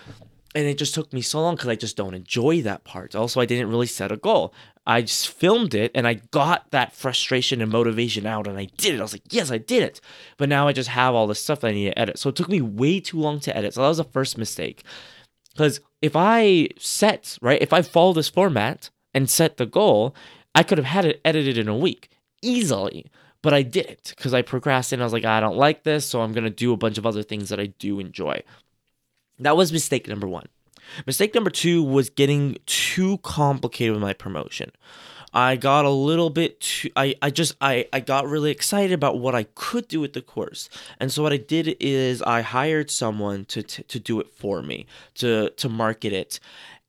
and 0.57 0.65
it 0.65 0.79
just 0.79 0.95
took 0.95 1.13
me 1.13 1.21
so 1.21 1.39
long 1.39 1.53
because 1.53 1.69
I 1.69 1.75
just 1.75 1.95
don't 1.95 2.15
enjoy 2.15 2.63
that 2.63 2.83
part. 2.83 3.13
Also, 3.13 3.39
I 3.39 3.45
didn't 3.45 3.69
really 3.69 3.85
set 3.85 4.11
a 4.11 4.17
goal. 4.17 4.55
I 4.87 5.03
just 5.03 5.27
filmed 5.27 5.75
it 5.75 5.91
and 5.93 6.07
I 6.07 6.15
got 6.31 6.71
that 6.71 6.95
frustration 6.95 7.61
and 7.61 7.71
motivation 7.71 8.25
out 8.25 8.47
and 8.47 8.57
I 8.57 8.65
did 8.75 8.95
it. 8.95 8.99
I 8.99 9.03
was 9.03 9.13
like, 9.13 9.21
yes, 9.29 9.51
I 9.51 9.59
did 9.59 9.83
it. 9.83 10.01
But 10.35 10.49
now 10.49 10.67
I 10.67 10.73
just 10.73 10.89
have 10.89 11.13
all 11.13 11.27
this 11.27 11.39
stuff 11.39 11.59
that 11.59 11.67
I 11.67 11.73
need 11.73 11.91
to 11.91 11.99
edit. 11.99 12.17
So 12.17 12.29
it 12.29 12.35
took 12.35 12.49
me 12.49 12.59
way 12.59 12.99
too 12.99 13.19
long 13.19 13.39
to 13.41 13.55
edit. 13.55 13.75
So 13.75 13.83
that 13.83 13.87
was 13.87 13.97
the 13.97 14.03
first 14.03 14.35
mistake. 14.35 14.83
Because 15.51 15.79
if 16.01 16.15
I 16.15 16.69
set, 16.79 17.37
right, 17.39 17.61
if 17.61 17.71
I 17.71 17.83
follow 17.83 18.13
this 18.13 18.29
format 18.29 18.89
and 19.13 19.29
set 19.29 19.57
the 19.57 19.67
goal, 19.67 20.15
I 20.55 20.63
could 20.63 20.79
have 20.79 20.85
had 20.85 21.05
it 21.05 21.21
edited 21.23 21.59
in 21.59 21.67
a 21.67 21.77
week 21.77 22.09
easily. 22.41 23.11
But 23.43 23.53
I 23.53 23.61
didn't 23.61 24.15
because 24.17 24.33
I 24.33 24.41
procrastinated. 24.41 25.03
I 25.03 25.05
was 25.05 25.13
like, 25.13 25.23
I 25.23 25.39
don't 25.39 25.55
like 25.55 25.83
this. 25.83 26.07
So 26.07 26.21
I'm 26.21 26.33
going 26.33 26.45
to 26.45 26.49
do 26.49 26.73
a 26.73 26.77
bunch 26.77 26.97
of 26.97 27.05
other 27.05 27.21
things 27.21 27.49
that 27.49 27.59
I 27.59 27.67
do 27.67 27.99
enjoy. 27.99 28.41
That 29.39 29.57
was 29.57 29.71
mistake 29.71 30.07
number 30.07 30.27
one. 30.27 30.47
Mistake 31.05 31.35
number 31.35 31.49
two 31.49 31.83
was 31.83 32.09
getting 32.09 32.57
too 32.65 33.17
complicated 33.19 33.93
with 33.93 34.01
my 34.01 34.13
promotion. 34.13 34.71
I 35.33 35.55
got 35.55 35.85
a 35.85 35.89
little 35.89 36.29
bit 36.29 36.61
too 36.61 36.89
I, 36.95 37.15
I 37.21 37.29
just 37.29 37.55
I, 37.61 37.87
I 37.91 37.99
got 37.99 38.27
really 38.27 38.49
excited 38.49 38.93
about 38.93 39.19
what 39.19 39.35
I 39.35 39.43
could 39.43 39.87
do 39.87 39.99
with 39.99 40.13
the 40.13 40.21
course. 40.21 40.69
And 40.99 41.11
so 41.11 41.21
what 41.21 41.33
I 41.33 41.37
did 41.37 41.75
is 41.79 42.21
I 42.21 42.41
hired 42.41 42.89
someone 42.89 43.45
to 43.45 43.61
to, 43.61 43.83
to 43.83 43.99
do 43.99 44.19
it 44.19 44.33
for 44.33 44.61
me, 44.61 44.87
to 45.15 45.49
to 45.51 45.69
market 45.69 46.13
it. 46.13 46.39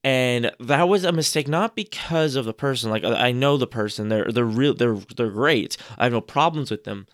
And 0.04 0.52
that 0.60 0.88
was 0.88 1.04
a 1.04 1.12
mistake 1.12 1.48
not 1.48 1.74
because 1.74 2.36
of 2.36 2.44
the 2.44 2.54
person. 2.54 2.90
Like 2.90 3.04
I 3.04 3.32
know 3.32 3.56
the 3.56 3.66
person. 3.66 4.08
They're 4.08 4.30
they're 4.30 4.44
real 4.44 4.74
they're 4.74 4.94
they're 4.94 5.30
great. 5.30 5.76
I 5.98 6.04
have 6.04 6.12
no 6.12 6.20
problems 6.20 6.70
with 6.70 6.84
them 6.84 7.06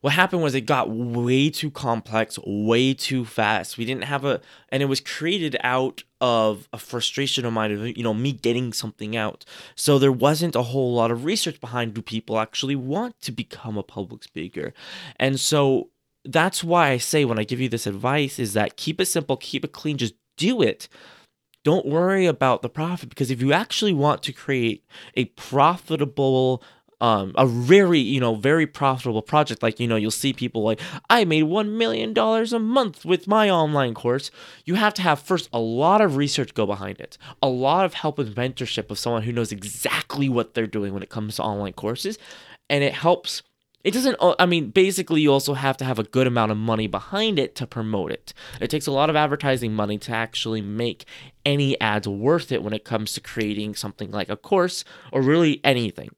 what 0.00 0.12
happened 0.12 0.42
was 0.42 0.54
it 0.54 0.62
got 0.62 0.90
way 0.90 1.50
too 1.50 1.70
complex, 1.70 2.38
way 2.46 2.94
too 2.94 3.24
fast. 3.24 3.78
We 3.78 3.84
didn't 3.84 4.04
have 4.04 4.24
a, 4.24 4.40
and 4.68 4.82
it 4.82 4.86
was 4.86 5.00
created 5.00 5.56
out 5.62 6.02
of 6.20 6.68
a 6.72 6.78
frustration 6.78 7.44
of 7.44 7.52
mine 7.52 7.72
of, 7.72 7.96
you 7.96 8.02
know, 8.02 8.14
me 8.14 8.32
getting 8.32 8.72
something 8.72 9.16
out. 9.16 9.44
So 9.74 9.98
there 9.98 10.12
wasn't 10.12 10.56
a 10.56 10.62
whole 10.62 10.94
lot 10.94 11.10
of 11.10 11.24
research 11.24 11.60
behind 11.60 11.94
do 11.94 12.02
people 12.02 12.38
actually 12.38 12.76
want 12.76 13.20
to 13.22 13.32
become 13.32 13.76
a 13.76 13.82
public 13.82 14.22
speaker? 14.24 14.72
And 15.16 15.38
so 15.38 15.90
that's 16.24 16.62
why 16.62 16.90
I 16.90 16.98
say 16.98 17.24
when 17.24 17.38
I 17.38 17.44
give 17.44 17.60
you 17.60 17.68
this 17.68 17.86
advice 17.86 18.38
is 18.38 18.52
that 18.52 18.76
keep 18.76 19.00
it 19.00 19.06
simple, 19.06 19.36
keep 19.36 19.64
it 19.64 19.72
clean, 19.72 19.96
just 19.96 20.14
do 20.36 20.62
it. 20.62 20.88
Don't 21.64 21.86
worry 21.86 22.26
about 22.26 22.62
the 22.62 22.68
profit 22.68 23.08
because 23.08 23.30
if 23.30 23.42
you 23.42 23.52
actually 23.52 23.92
want 23.92 24.22
to 24.22 24.32
create 24.32 24.84
a 25.14 25.26
profitable 25.26 26.62
um, 27.00 27.32
a 27.36 27.46
very 27.46 28.00
you 28.00 28.20
know 28.20 28.34
very 28.34 28.66
profitable 28.66 29.22
project. 29.22 29.62
Like 29.62 29.80
you 29.80 29.86
know 29.86 29.96
you'll 29.96 30.10
see 30.10 30.32
people 30.32 30.62
like 30.62 30.80
i 31.10 31.24
made 31.24 31.44
one 31.44 31.76
million 31.78 32.12
dollars 32.12 32.52
a 32.52 32.58
month 32.58 33.04
with 33.04 33.26
my 33.26 33.50
online 33.50 33.94
course. 33.94 34.30
You 34.64 34.74
have 34.76 34.94
to 34.94 35.02
have 35.02 35.20
first 35.20 35.48
a 35.52 35.58
lot 35.58 36.00
of 36.00 36.16
research 36.16 36.54
go 36.54 36.66
behind 36.66 37.00
it 37.00 37.18
a 37.42 37.48
lot 37.48 37.84
of 37.84 37.94
help 37.94 38.18
with 38.18 38.34
mentorship 38.34 38.90
of 38.90 38.98
someone 38.98 39.22
who 39.22 39.32
knows 39.32 39.52
exactly 39.52 40.28
what 40.28 40.54
they're 40.54 40.66
doing 40.66 40.92
when 40.92 41.02
it 41.02 41.08
comes 41.08 41.36
to 41.36 41.42
online 41.42 41.72
courses 41.72 42.18
and 42.68 42.84
it 42.84 42.94
helps 42.94 43.42
it 43.84 43.92
doesn't 43.92 44.16
i 44.38 44.44
mean 44.46 44.70
basically 44.70 45.20
you 45.20 45.32
also 45.32 45.54
have 45.54 45.76
to 45.76 45.84
have 45.84 45.98
a 45.98 46.04
good 46.04 46.26
amount 46.26 46.50
of 46.50 46.58
money 46.58 46.86
behind 46.86 47.38
it 47.38 47.54
to 47.54 47.66
promote 47.66 48.10
it. 48.10 48.34
It 48.60 48.70
takes 48.70 48.86
a 48.86 48.92
lot 48.92 49.08
of 49.08 49.16
advertising 49.16 49.72
money 49.72 49.98
to 49.98 50.12
actually 50.12 50.60
make 50.60 51.04
any 51.46 51.80
ads 51.80 52.08
worth 52.08 52.50
it 52.52 52.62
when 52.62 52.72
it 52.72 52.84
comes 52.84 53.12
to 53.14 53.20
creating 53.20 53.74
something 53.74 54.10
like 54.10 54.28
a 54.28 54.36
course 54.36 54.84
or 55.12 55.22
really 55.22 55.60
anything 55.64 56.10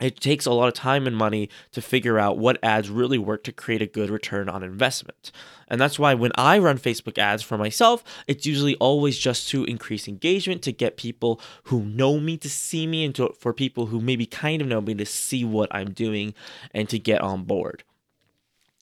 it 0.00 0.20
takes 0.20 0.44
a 0.44 0.52
lot 0.52 0.68
of 0.68 0.74
time 0.74 1.06
and 1.06 1.16
money 1.16 1.48
to 1.72 1.80
figure 1.80 2.18
out 2.18 2.36
what 2.36 2.58
ads 2.62 2.90
really 2.90 3.18
work 3.18 3.44
to 3.44 3.52
create 3.52 3.80
a 3.80 3.86
good 3.86 4.10
return 4.10 4.48
on 4.48 4.62
investment. 4.62 5.30
And 5.68 5.80
that's 5.80 5.98
why 5.98 6.14
when 6.14 6.32
I 6.34 6.58
run 6.58 6.78
Facebook 6.78 7.16
ads 7.16 7.42
for 7.42 7.56
myself, 7.56 8.02
it's 8.26 8.44
usually 8.44 8.74
always 8.76 9.16
just 9.16 9.48
to 9.50 9.64
increase 9.64 10.08
engagement, 10.08 10.62
to 10.62 10.72
get 10.72 10.96
people 10.96 11.40
who 11.64 11.84
know 11.84 12.18
me 12.18 12.36
to 12.38 12.50
see 12.50 12.86
me, 12.86 13.04
and 13.04 13.14
to, 13.14 13.34
for 13.38 13.52
people 13.52 13.86
who 13.86 14.00
maybe 14.00 14.26
kind 14.26 14.60
of 14.60 14.68
know 14.68 14.80
me 14.80 14.94
to 14.94 15.06
see 15.06 15.44
what 15.44 15.74
I'm 15.74 15.92
doing 15.92 16.34
and 16.72 16.88
to 16.88 16.98
get 16.98 17.20
on 17.20 17.44
board. 17.44 17.84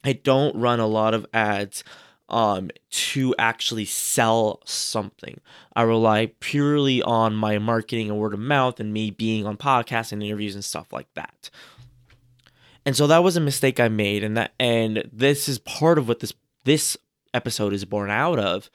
I 0.02 0.14
don't 0.14 0.56
run 0.56 0.80
a 0.80 0.86
lot 0.86 1.14
of 1.14 1.26
ads 1.32 1.84
um, 2.32 2.70
to 2.90 3.34
actually 3.38 3.84
sell 3.84 4.60
something. 4.64 5.38
I 5.76 5.82
rely 5.82 6.32
purely 6.40 7.02
on 7.02 7.34
my 7.34 7.58
marketing 7.58 8.10
and 8.10 8.18
word 8.18 8.32
of 8.32 8.40
mouth 8.40 8.80
and 8.80 8.92
me 8.92 9.10
being 9.10 9.46
on 9.46 9.58
podcasts 9.58 10.12
and 10.12 10.22
interviews 10.22 10.54
and 10.54 10.64
stuff 10.64 10.92
like 10.92 11.12
that. 11.14 11.50
And 12.84 12.96
so 12.96 13.06
that 13.06 13.22
was 13.22 13.36
a 13.36 13.40
mistake 13.40 13.78
I 13.78 13.88
made 13.88 14.24
and 14.24 14.36
that 14.36 14.54
and 14.58 15.08
this 15.12 15.48
is 15.48 15.58
part 15.58 15.98
of 15.98 16.08
what 16.08 16.20
this 16.20 16.32
this 16.64 16.96
episode 17.34 17.72
is 17.72 17.84
born 17.84 18.10
out 18.10 18.38
of 18.38 18.70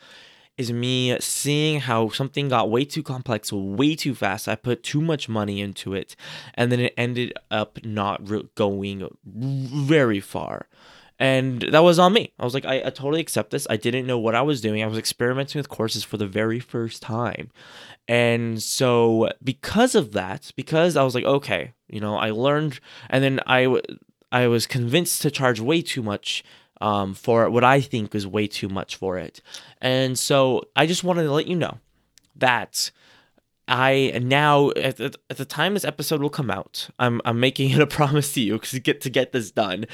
is 0.58 0.72
me 0.72 1.20
seeing 1.20 1.82
how 1.82 2.10
something 2.10 2.50
got 2.50 2.70
way 2.70 2.86
too 2.86 3.04
complex 3.04 3.52
way 3.52 3.96
too 3.96 4.16
fast. 4.16 4.48
I 4.48 4.56
put 4.56 4.82
too 4.82 5.02
much 5.02 5.28
money 5.28 5.60
into 5.62 5.94
it 5.94 6.16
and 6.54 6.72
then 6.72 6.80
it 6.80 6.94
ended 6.96 7.34
up 7.52 7.84
not 7.84 8.22
going 8.56 9.10
very 9.26 10.20
far 10.20 10.68
and 11.20 11.62
that 11.62 11.84
was 11.84 11.98
on 11.98 12.14
me. 12.14 12.34
I 12.40 12.46
was 12.46 12.54
like, 12.54 12.66
I, 12.66 12.76
I, 12.86 12.90
totally 12.90 13.22
accept 13.22 13.50
this. 13.50 13.66
I 13.70 13.78
didn't 13.78 14.06
know 14.06 14.20
what 14.20 14.36
I 14.36 14.42
was 14.42 14.62
doing. 14.62 14.84
I 14.84 14.88
was 14.88 15.00
experimenting 15.00 15.58
with 15.58 15.70
courses 15.70 16.04
for 16.04 16.18
the 16.18 16.28
very 16.28 16.60
first 16.60 17.02
time. 17.02 17.50
And 18.08 18.62
so, 18.62 19.30
because 19.44 19.96
of 19.96 20.14
that, 20.14 20.52
because 20.56 20.96
I 20.96 21.04
was 21.04 21.16
like, 21.16 21.26
okay, 21.26 21.74
you 21.88 22.00
know, 22.00 22.16
I 22.16 22.30
learned, 22.30 22.80
and 23.10 23.24
then 23.24 23.40
I, 23.48 23.82
I 24.32 24.48
was 24.48 24.68
convinced 24.68 25.22
to 25.24 25.32
charge 25.32 25.60
way 25.60 25.82
too 25.82 26.04
much 26.04 26.44
um, 26.80 27.16
for 27.16 27.50
what 27.50 27.64
I 27.64 27.82
think 27.82 28.14
is 28.14 28.28
way 28.28 28.48
too 28.48 28.70
much 28.70 28.96
for 28.96 29.18
it. 29.18 29.42
And 29.82 30.18
so, 30.18 30.64
I 30.76 30.86
just 30.86 31.04
wanted 31.04 31.24
to 31.24 31.32
let 31.32 31.48
you 31.48 31.56
know 31.56 31.80
that. 32.36 32.92
I 33.68 34.20
now 34.24 34.72
at 34.72 34.98
the, 34.98 35.14
at 35.30 35.38
the 35.38 35.46
time 35.46 35.74
this 35.74 35.86
episode 35.86 36.22
will 36.22 36.30
come 36.30 36.50
out, 36.50 36.90
I'm 37.00 37.22
I'm 37.26 37.40
making 37.40 37.72
it 37.72 37.80
a 37.80 37.88
promise 37.88 38.34
to 38.34 38.42
you 38.42 38.54
because 38.54 38.78
get 38.80 39.02
to 39.02 39.10
get 39.10 39.32
this 39.32 39.52
done. 39.52 39.86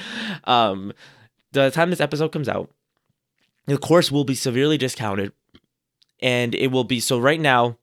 Um, 0.44 0.92
the 1.52 1.70
time 1.70 1.90
this 1.90 2.00
episode 2.00 2.32
comes 2.32 2.48
out, 2.48 2.70
the 3.66 3.78
course 3.78 4.12
will 4.12 4.24
be 4.24 4.34
severely 4.34 4.78
discounted, 4.78 5.32
and 6.20 6.54
it 6.54 6.68
will 6.68 6.84
be 6.84 7.00
so. 7.00 7.18
Right 7.18 7.40
now, 7.40 7.78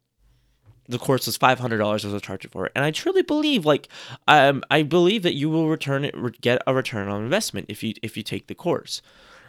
the 0.88 1.00
course 1.00 1.28
is 1.28 1.38
five 1.38 1.60
hundred 1.60 1.78
dollars 1.78 2.06
as 2.06 2.14
a 2.14 2.20
charge 2.20 2.48
for 2.50 2.66
it, 2.68 2.72
and 2.76 2.86
I 2.86 2.92
truly 2.92 3.22
believe, 3.22 3.66
like, 3.66 3.88
um, 4.28 4.64
I 4.72 4.84
believe 4.84 5.24
that 5.24 5.36
you 5.36 5.50
will 5.50 5.70
return 5.70 6.06
it, 6.06 6.42
get 6.42 6.62
a 6.68 6.74
return 6.74 7.08
on 7.08 7.24
investment 7.24 7.66
if 7.70 7.84
you 7.84 7.94
if 8.02 8.16
you 8.16 8.24
take 8.24 8.48
the 8.48 8.56
course. 8.56 9.02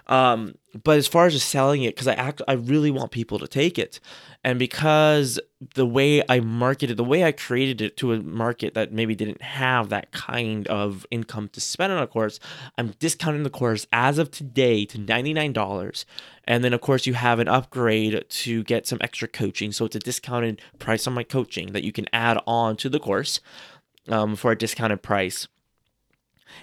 Um, 0.08 0.56
but 0.84 0.98
as 0.98 1.06
far 1.06 1.26
as 1.26 1.34
just 1.34 1.48
selling 1.48 1.82
it, 1.82 1.94
because 1.94 2.08
I 2.08 2.14
act, 2.14 2.42
I 2.48 2.54
really 2.54 2.90
want 2.90 3.12
people 3.12 3.38
to 3.38 3.46
take 3.46 3.78
it, 3.78 4.00
and 4.42 4.58
because 4.58 5.38
the 5.74 5.86
way 5.86 6.22
I 6.28 6.40
marketed, 6.40 6.96
the 6.96 7.04
way 7.04 7.24
I 7.24 7.32
created 7.32 7.80
it 7.80 7.96
to 7.98 8.12
a 8.12 8.20
market 8.20 8.74
that 8.74 8.92
maybe 8.92 9.14
didn't 9.14 9.42
have 9.42 9.90
that 9.90 10.10
kind 10.12 10.66
of 10.66 11.06
income 11.10 11.48
to 11.50 11.60
spend 11.60 11.92
on 11.92 12.02
a 12.02 12.06
course, 12.06 12.40
I'm 12.76 12.94
discounting 12.98 13.42
the 13.44 13.50
course 13.50 13.86
as 13.92 14.18
of 14.18 14.30
today 14.30 14.84
to 14.86 14.98
ninety 14.98 15.32
nine 15.32 15.52
dollars, 15.52 16.04
and 16.44 16.64
then 16.64 16.72
of 16.72 16.80
course 16.80 17.06
you 17.06 17.14
have 17.14 17.38
an 17.38 17.48
upgrade 17.48 18.24
to 18.28 18.64
get 18.64 18.86
some 18.86 18.98
extra 19.02 19.28
coaching, 19.28 19.72
so 19.72 19.84
it's 19.84 19.96
a 19.96 20.00
discounted 20.00 20.60
price 20.78 21.06
on 21.06 21.12
my 21.12 21.22
coaching 21.22 21.72
that 21.72 21.84
you 21.84 21.92
can 21.92 22.06
add 22.12 22.38
on 22.46 22.76
to 22.78 22.88
the 22.88 23.00
course 23.00 23.40
um, 24.08 24.34
for 24.36 24.50
a 24.52 24.58
discounted 24.58 25.02
price 25.02 25.46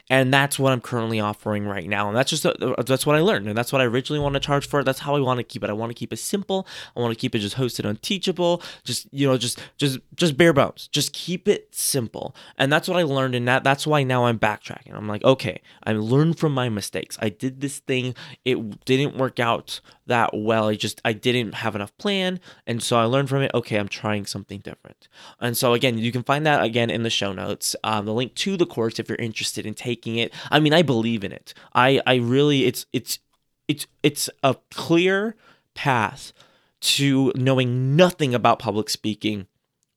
and 0.10 0.34
that's 0.34 0.58
what 0.60 0.73
I'm 0.73 0.82
currently 0.82 1.19
offering 1.19 1.65
right 1.65 1.88
now. 1.88 2.08
And 2.08 2.17
that's 2.17 2.30
just 2.30 2.45
a, 2.45 2.75
that's 2.86 3.06
what 3.06 3.15
I 3.15 3.19
learned, 3.19 3.47
and 3.47 3.58
that's 3.58 3.71
what 3.71 3.82
I 3.82 3.86
originally 3.86 4.19
want 4.19 4.34
to 4.34 4.39
charge 4.39 4.67
for. 4.67 4.84
That's 4.84 4.99
how 4.99 5.15
I 5.15 5.19
want 5.19 5.38
to 5.39 5.43
keep 5.43 5.63
it. 5.63 5.69
I 5.69 5.73
want 5.73 5.89
to 5.89 5.93
keep 5.93 6.13
it 6.13 6.17
simple. 6.17 6.67
I 6.95 6.99
want 6.99 7.13
to 7.13 7.19
keep 7.19 7.36
it 7.36 7.39
just 7.39 7.58
hosted 7.58 7.86
on 7.86 7.97
Teachable. 7.97 8.62
Just 8.84 9.08
you 9.12 9.28
know, 9.28 9.38
just 9.38 9.62
just 9.78 9.99
just 10.15 10.38
bare 10.38 10.54
bones. 10.54 10.88
Just 10.88 11.13
keep 11.13 11.47
it 11.47 11.73
simple. 11.73 12.36
And 12.58 12.71
that's 12.71 12.88
what 12.88 12.97
I 12.97 13.04
learned, 13.04 13.36
and 13.36 13.47
that 13.47 13.63
that's 13.63 13.86
why 13.86 14.04
now 14.04 14.25
I'm 14.25 14.39
backtracking. 14.39 14.93
I'm 14.93 15.08
like, 15.08 15.23
okay, 15.23 15.62
I 15.84 15.93
learned 15.93 16.39
from 16.39 16.54
my 16.54 16.69
mistakes. 16.69 17.17
I 17.21 17.30
did 17.30 17.62
this 17.62 17.80
thing. 17.80 18.15
It 18.45 18.86
didn't 18.86 19.17
work 19.17 19.39
out 19.39 19.82
that 20.10 20.32
well. 20.34 20.67
I 20.67 20.76
just 20.76 21.02
I 21.04 21.13
didn't 21.13 21.56
have 21.56 21.76
enough 21.76 21.98
plan, 21.98 22.39
and 22.67 22.84
so 22.84 22.98
I 22.98 23.06
learned 23.06 23.30
from 23.30 23.41
it. 23.41 23.52
Okay, 23.54 23.78
I'm 23.78 23.88
trying 23.88 24.26
something 24.26 24.60
different. 24.60 25.08
And 25.39 25.58
so 25.58 25.74
again, 25.74 25.98
you 25.98 26.12
can 26.12 26.24
find 26.24 26.45
that 26.45 26.63
again 26.63 26.89
in 26.89 27.04
the 27.04 27.10
show 27.10 27.34
notes. 27.34 27.76
Um, 27.84 28.06
the 28.06 28.13
link 28.13 28.36
to 28.36 28.58
the 28.58 28.65
course 28.65 29.00
if 29.00 29.10
you're 29.10 29.17
interested 29.17 29.65
in 29.65 29.74
taking 29.74 30.17
it. 30.17 30.34
I 30.52 30.60
mean, 30.60 30.74
I 30.74 30.82
believe 30.82 31.24
in 31.24 31.32
it. 31.32 31.54
I 31.74 32.02
I 32.06 32.15
really 32.15 32.65
it's 32.65 32.86
it's 32.93 33.19
it's 33.67 33.88
it's 34.04 34.30
a 34.43 34.56
clear 34.69 35.36
path 35.74 36.34
to 36.82 37.32
knowing 37.36 37.95
nothing 37.95 38.36
about 38.36 38.60
public 38.60 38.89
speaking 38.89 39.48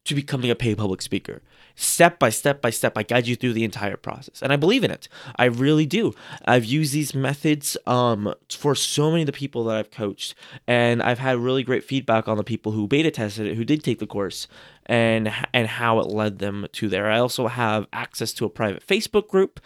to 0.05 0.15
becoming 0.15 0.51
a 0.51 0.55
paid 0.55 0.79
public 0.79 1.03
speaker. 1.03 1.43
Step 1.75 2.19
by 2.19 2.31
step 2.31 2.61
by 2.61 2.71
step, 2.71 2.97
I 2.97 3.03
guide 3.03 3.27
you 3.27 3.37
through 3.37 3.55
the 3.55 3.65
entire 3.65 3.97
process. 3.97 4.43
And 4.43 4.53
I 4.53 4.57
believe 4.57 4.85
in 4.85 4.91
it. 4.91 5.09
I 5.37 5.47
really 5.47 5.87
do. 5.87 6.15
I've 6.45 6.65
used 6.65 6.93
these 6.93 7.15
methods 7.15 7.77
um, 7.87 8.35
for 8.51 8.75
so 8.75 9.11
many 9.11 9.23
of 9.23 9.27
the 9.27 9.33
people 9.33 9.65
that 9.65 9.77
I've 9.77 9.91
coached. 9.91 10.35
And 10.67 11.03
I've 11.03 11.19
had 11.19 11.39
really 11.39 11.63
great 11.63 11.85
feedback 11.85 12.29
on 12.29 12.37
the 12.37 12.45
people 12.45 12.73
who 12.73 12.87
beta 12.87 13.11
tested 13.11 13.47
it, 13.47 13.57
who 13.57 13.65
did 13.65 13.83
take 13.83 13.99
the 13.99 14.07
course, 14.07 14.49
and, 14.87 15.33
and 15.53 15.67
how 15.67 16.01
it 16.01 16.09
led 16.09 16.39
them 16.39 16.67
to 16.73 16.89
there. 16.89 17.11
I 17.11 17.19
also 17.19 17.47
have 17.49 17.87
access 17.93 18.33
to 18.35 18.45
a 18.45 18.51
private 18.51 18.87
Facebook 18.87 19.29
group 19.29 19.61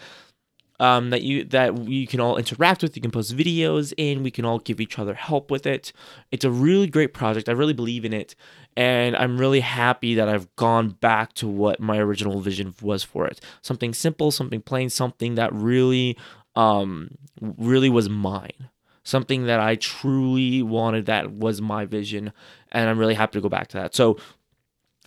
um, 0.81 1.11
that 1.11 1.23
you 1.23 1.45
that 1.45 1.77
you 1.89 2.07
can 2.07 2.21
all 2.21 2.37
interact 2.37 2.83
with. 2.83 2.97
You 2.97 3.03
can 3.03 3.11
post 3.11 3.37
videos 3.37 3.93
in. 3.97 4.23
We 4.23 4.31
can 4.31 4.45
all 4.45 4.59
give 4.59 4.81
each 4.81 4.99
other 4.99 5.15
help 5.15 5.51
with 5.51 5.67
it. 5.67 5.93
It's 6.31 6.45
a 6.45 6.51
really 6.51 6.87
great 6.87 7.15
project. 7.15 7.49
I 7.49 7.53
really 7.53 7.73
believe 7.73 8.05
in 8.05 8.13
it, 8.13 8.35
and 8.77 9.17
I'm 9.17 9.39
really 9.39 9.61
happy 9.61 10.15
that 10.15 10.29
I've 10.29 10.55
gone 10.57 10.91
back 10.91 11.33
to 11.35 11.49
what 11.49 11.81
my 11.81 11.99
original 11.99 12.41
vision 12.41 12.75
was 12.83 13.03
for 13.03 13.27
it. 13.27 13.41
Something 13.63 13.95
simple, 13.95 14.31
something 14.31 14.61
plain, 14.61 14.91
something 14.91 15.35
that 15.37 15.53
really, 15.53 16.17
um, 16.55 17.11
really 17.41 17.91
was 17.91 18.09
mine. 18.09 18.71
Something 19.03 19.47
that 19.47 19.61
I 19.61 19.77
truly 19.77 20.63
wanted. 20.63 21.07
That 21.07 21.31
was 21.31 21.61
my 21.61 21.85
vision, 21.85 22.33
and 22.73 22.91
I'm 22.91 22.99
really 22.99 23.15
happy 23.15 23.39
to 23.39 23.43
go 23.43 23.49
back 23.49 23.69
to 23.69 23.77
that. 23.79 23.95
So, 23.95 24.19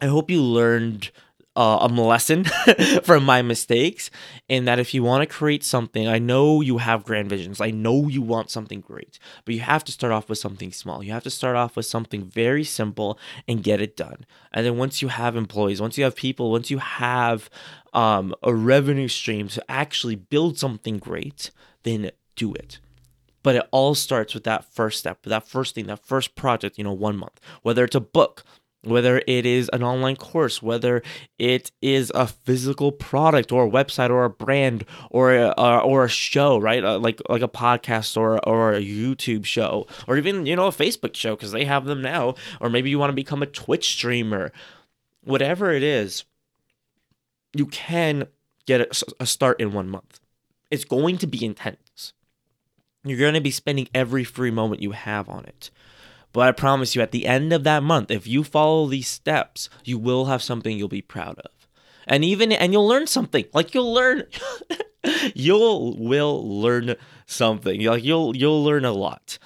I 0.02 0.06
hope 0.06 0.32
you 0.32 0.42
learned 0.42 1.12
uh, 1.60 1.78
a 1.82 1.88
lesson 1.88 2.46
from 3.04 3.24
my 3.24 3.42
mistakes 3.42 4.10
in 4.48 4.66
that 4.66 4.80
if 4.80 4.94
you 4.94 5.04
want 5.04 5.22
to 5.22 5.36
create 5.36 5.64
something 5.64 6.08
i 6.08 6.18
know 6.18 6.62
you 6.62 6.78
have 6.78 7.04
grand 7.04 7.30
visions 7.30 7.60
i 7.60 7.70
know 7.70 8.08
you 8.08 8.22
want 8.22 8.50
something 8.50 8.80
great 8.80 9.20
but 9.46 9.54
you 9.54 9.62
have 9.62 9.84
to 9.84 9.92
start 9.92 10.14
off 10.14 10.30
with 10.30 10.38
something 10.38 10.72
small. 10.72 11.04
You 11.04 11.12
have 11.12 11.24
to 11.24 11.30
start 11.30 11.56
off 11.56 11.76
with 11.76 11.86
something 11.86 12.24
very 12.24 12.64
simple 12.64 13.20
and 13.48 13.64
get 13.64 13.82
it 13.82 13.98
done. 13.98 14.26
And 14.54 14.66
then 14.66 14.78
once 14.78 15.02
you 15.02 15.08
have 15.10 15.36
employees 15.36 15.82
once 15.82 15.98
you 15.98 16.04
have 16.04 16.16
people 16.16 16.52
once 16.52 16.70
you 16.70 16.80
have 16.80 17.50
um, 17.94 18.36
a 18.44 18.54
revenue 18.54 19.08
stream 19.08 19.48
to 19.50 19.64
actually 19.70 20.16
build 20.16 20.58
something 20.58 20.98
great 20.98 21.52
then 21.84 22.12
do 22.36 22.54
it. 22.54 22.80
But 23.42 23.56
it 23.56 23.68
all 23.72 23.96
starts 23.96 24.34
with 24.34 24.44
that 24.44 24.66
first 24.66 25.00
step, 25.00 25.24
that 25.24 25.48
first 25.48 25.74
thing, 25.74 25.88
that 25.88 26.06
first 26.06 26.36
project, 26.36 26.78
you 26.78 26.84
know, 26.84 26.92
one 26.92 27.16
month. 27.16 27.40
Whether 27.62 27.86
it's 27.86 27.96
a 27.96 28.02
book, 28.02 28.44
whether 28.84 29.22
it 29.28 29.46
is 29.46 29.70
an 29.74 29.84
online 29.84 30.16
course, 30.16 30.62
whether 30.62 31.04
it 31.38 31.72
is 31.82 32.12
a 32.16 32.28
physical 32.28 32.92
product 32.92 33.52
or 33.52 33.66
a 33.66 33.70
website 33.70 34.10
or 34.10 34.24
a 34.24 34.30
brand 34.30 34.86
or 35.10 35.36
a, 35.36 35.50
or 35.84 36.06
a 36.06 36.10
show, 36.10 36.58
right? 36.58 36.84
Uh, 36.84 36.98
like 36.98 37.22
like 37.30 37.42
a 37.42 37.48
podcast 37.48 38.16
or 38.16 38.46
or 38.48 38.74
a 38.74 38.82
YouTube 38.82 39.46
show 39.46 39.86
or 40.08 40.18
even 40.18 40.46
you 40.46 40.56
know 40.56 40.68
a 40.68 40.72
Facebook 40.72 41.16
show 41.16 41.36
because 41.36 41.52
they 41.52 41.66
have 41.66 41.86
them 41.86 42.02
now. 42.02 42.36
Or 42.62 42.70
maybe 42.70 42.90
you 42.90 43.00
want 43.00 43.10
to 43.12 43.16
become 43.16 43.44
a 43.44 43.48
Twitch 43.48 43.92
streamer, 43.92 44.52
whatever 45.24 45.72
it 45.72 45.84
is, 45.84 46.24
you 47.54 47.66
can 47.66 48.28
get 48.66 48.82
a, 48.82 49.06
a 49.20 49.26
start 49.26 49.60
in 49.60 49.74
one 49.74 49.90
month. 49.90 50.20
It's 50.72 50.86
going 50.86 51.18
to 51.18 51.28
be 51.28 51.44
intense. 51.44 52.14
You're 53.04 53.20
going 53.20 53.34
to 53.34 53.42
be 53.42 53.52
spending 53.52 53.90
every 53.94 54.24
free 54.24 54.52
moment 54.52 54.82
you 54.82 54.92
have 54.92 55.30
on 55.30 55.46
it. 55.46 55.72
But 56.32 56.48
I 56.48 56.52
promise 56.52 56.96
you, 56.96 57.02
at 57.02 57.12
the 57.12 57.26
end 57.26 57.54
of 57.54 57.64
that 57.64 57.84
month, 57.84 58.12
if 58.12 58.28
you 58.28 58.44
follow 58.44 58.88
these 58.88 59.08
steps, 59.08 59.70
you 59.84 59.98
will 59.98 60.26
have 60.26 60.44
something 60.44 60.78
you'll 60.78 60.88
be 60.88 61.02
proud 61.02 61.40
of. 61.40 61.52
And 62.08 62.24
even, 62.24 62.52
and 62.52 62.74
you'll 62.74 62.88
learn 62.88 63.08
something. 63.08 63.46
Like 63.54 63.74
you'll 63.74 63.94
learn, 63.94 64.24
you'll 65.36 65.98
will 65.98 66.62
learn 66.62 66.96
something. 67.26 67.82
Like 67.82 68.04
you'll 68.04 68.36
you'll 68.36 68.64
learn 68.64 68.86
a 68.86 68.92
lot. 68.92 69.38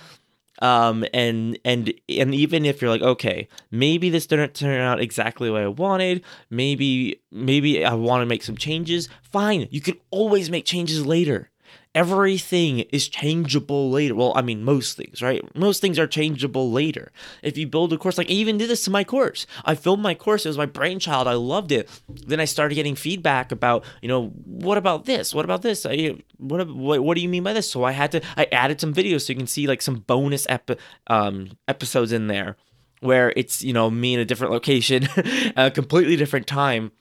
Um, 0.62 1.04
and 1.14 1.60
and 1.66 1.94
and 2.08 2.34
even 2.34 2.66
if 2.66 2.82
you're 2.82 2.92
like, 2.92 3.02
okay, 3.02 3.50
maybe 3.70 4.10
this 4.10 4.28
didn't 4.28 4.54
turn 4.54 4.80
out 4.80 5.02
exactly 5.02 5.50
what 5.50 5.62
I 5.62 5.68
wanted. 5.68 6.24
Maybe 6.50 7.22
maybe 7.32 7.84
I 7.84 7.94
want 7.96 8.22
to 8.22 8.26
make 8.26 8.44
some 8.44 8.56
changes. 8.56 9.10
Fine, 9.24 9.68
you 9.72 9.82
can 9.82 9.98
always 10.10 10.50
make 10.50 10.66
changes 10.66 11.06
later 11.06 11.50
everything 11.96 12.80
is 12.92 13.08
changeable 13.08 13.92
later. 13.92 14.16
Well, 14.16 14.34
I 14.36 14.42
mean, 14.42 14.64
most 14.64 14.98
things, 14.98 15.22
right? 15.22 15.44
Most 15.56 15.80
things 15.82 16.00
are 16.00 16.08
changeable 16.08 16.72
later. 16.72 17.12
If 17.42 17.58
you 17.58 17.68
build 17.68 17.94
a 17.94 17.98
course, 17.98 18.18
like 18.18 18.30
I 18.30 18.34
even 18.34 18.58
did 18.58 18.70
this 18.70 18.84
to 18.86 18.92
my 18.92 19.04
course. 19.04 19.46
I 19.64 19.76
filmed 19.76 20.02
my 20.02 20.16
course. 20.16 20.46
It 20.46 20.50
was 20.50 20.58
my 20.58 20.66
brainchild. 20.66 21.28
I 21.28 21.34
loved 21.34 21.72
it. 21.72 21.90
Then 22.10 22.40
I 22.40 22.46
started 22.46 22.76
getting 22.76 22.96
feedback 22.96 23.52
about, 23.52 23.84
you 24.02 24.08
know, 24.08 24.30
what 24.46 24.78
about 24.78 25.06
this? 25.06 25.34
What 25.34 25.46
about 25.46 25.62
this? 25.62 25.86
I, 25.86 26.16
what, 26.38 26.68
what, 26.68 27.04
what 27.04 27.16
do 27.16 27.22
you 27.22 27.30
mean 27.30 27.44
by 27.44 27.54
this? 27.54 27.70
So 27.70 27.84
I 27.84 27.92
had 27.92 28.12
to, 28.14 28.22
I 28.38 28.46
added 28.52 28.82
some 28.82 28.94
videos 28.94 29.26
so 29.26 29.34
you 29.34 29.38
can 29.38 29.48
see 29.48 29.68
like 29.68 29.82
some 29.82 29.98
bonus 29.98 30.48
ep- 30.50 30.80
um, 31.08 31.52
episodes 31.68 32.12
in 32.12 32.28
there 32.28 32.58
where 33.02 33.34
it's, 33.36 33.64
you 33.64 33.74
know, 33.74 33.92
me 33.92 34.14
in 34.14 34.20
a 34.20 34.26
different 34.26 34.54
location, 34.54 35.08
a 35.58 35.70
completely 35.70 36.16
different 36.16 36.48
time 36.48 36.92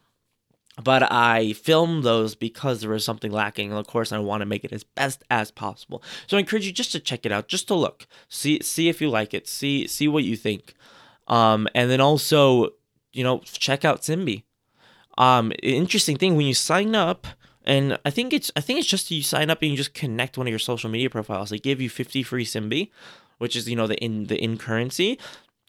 but 0.82 1.10
I 1.12 1.52
filmed 1.52 2.02
those 2.02 2.34
because 2.34 2.80
there 2.80 2.90
was 2.90 3.04
something 3.04 3.30
lacking 3.30 3.70
And 3.70 3.78
of 3.78 3.86
course 3.86 4.10
I 4.10 4.18
want 4.18 4.40
to 4.40 4.46
make 4.46 4.64
it 4.64 4.72
as 4.72 4.84
best 4.84 5.22
as 5.30 5.50
possible. 5.50 6.02
So 6.26 6.36
I 6.36 6.40
encourage 6.40 6.64
you 6.64 6.72
just 6.72 6.92
to 6.92 7.00
check 7.00 7.26
it 7.26 7.32
out, 7.32 7.48
just 7.48 7.68
to 7.68 7.74
look, 7.74 8.06
see 8.28 8.60
see 8.62 8.88
if 8.88 9.00
you 9.00 9.10
like 9.10 9.34
it, 9.34 9.46
see 9.46 9.86
see 9.86 10.08
what 10.08 10.24
you 10.24 10.36
think, 10.36 10.74
um, 11.28 11.68
and 11.74 11.90
then 11.90 12.00
also 12.00 12.70
you 13.12 13.22
know 13.22 13.40
check 13.44 13.84
out 13.84 14.02
Simbi. 14.02 14.44
Um, 15.18 15.52
interesting 15.62 16.16
thing 16.16 16.36
when 16.36 16.46
you 16.46 16.54
sign 16.54 16.94
up, 16.94 17.26
and 17.64 17.98
I 18.06 18.10
think 18.10 18.32
it's 18.32 18.50
I 18.56 18.60
think 18.60 18.78
it's 18.78 18.88
just 18.88 19.10
you 19.10 19.22
sign 19.22 19.50
up 19.50 19.60
and 19.60 19.70
you 19.70 19.76
just 19.76 19.92
connect 19.92 20.38
one 20.38 20.46
of 20.46 20.50
your 20.50 20.58
social 20.58 20.88
media 20.88 21.10
profiles. 21.10 21.50
They 21.50 21.58
give 21.58 21.82
you 21.82 21.90
fifty 21.90 22.22
free 22.22 22.46
Simbi, 22.46 22.90
which 23.36 23.56
is 23.56 23.68
you 23.68 23.76
know 23.76 23.86
the 23.86 24.02
in 24.02 24.24
the 24.24 24.42
in 24.42 24.56
currency. 24.56 25.18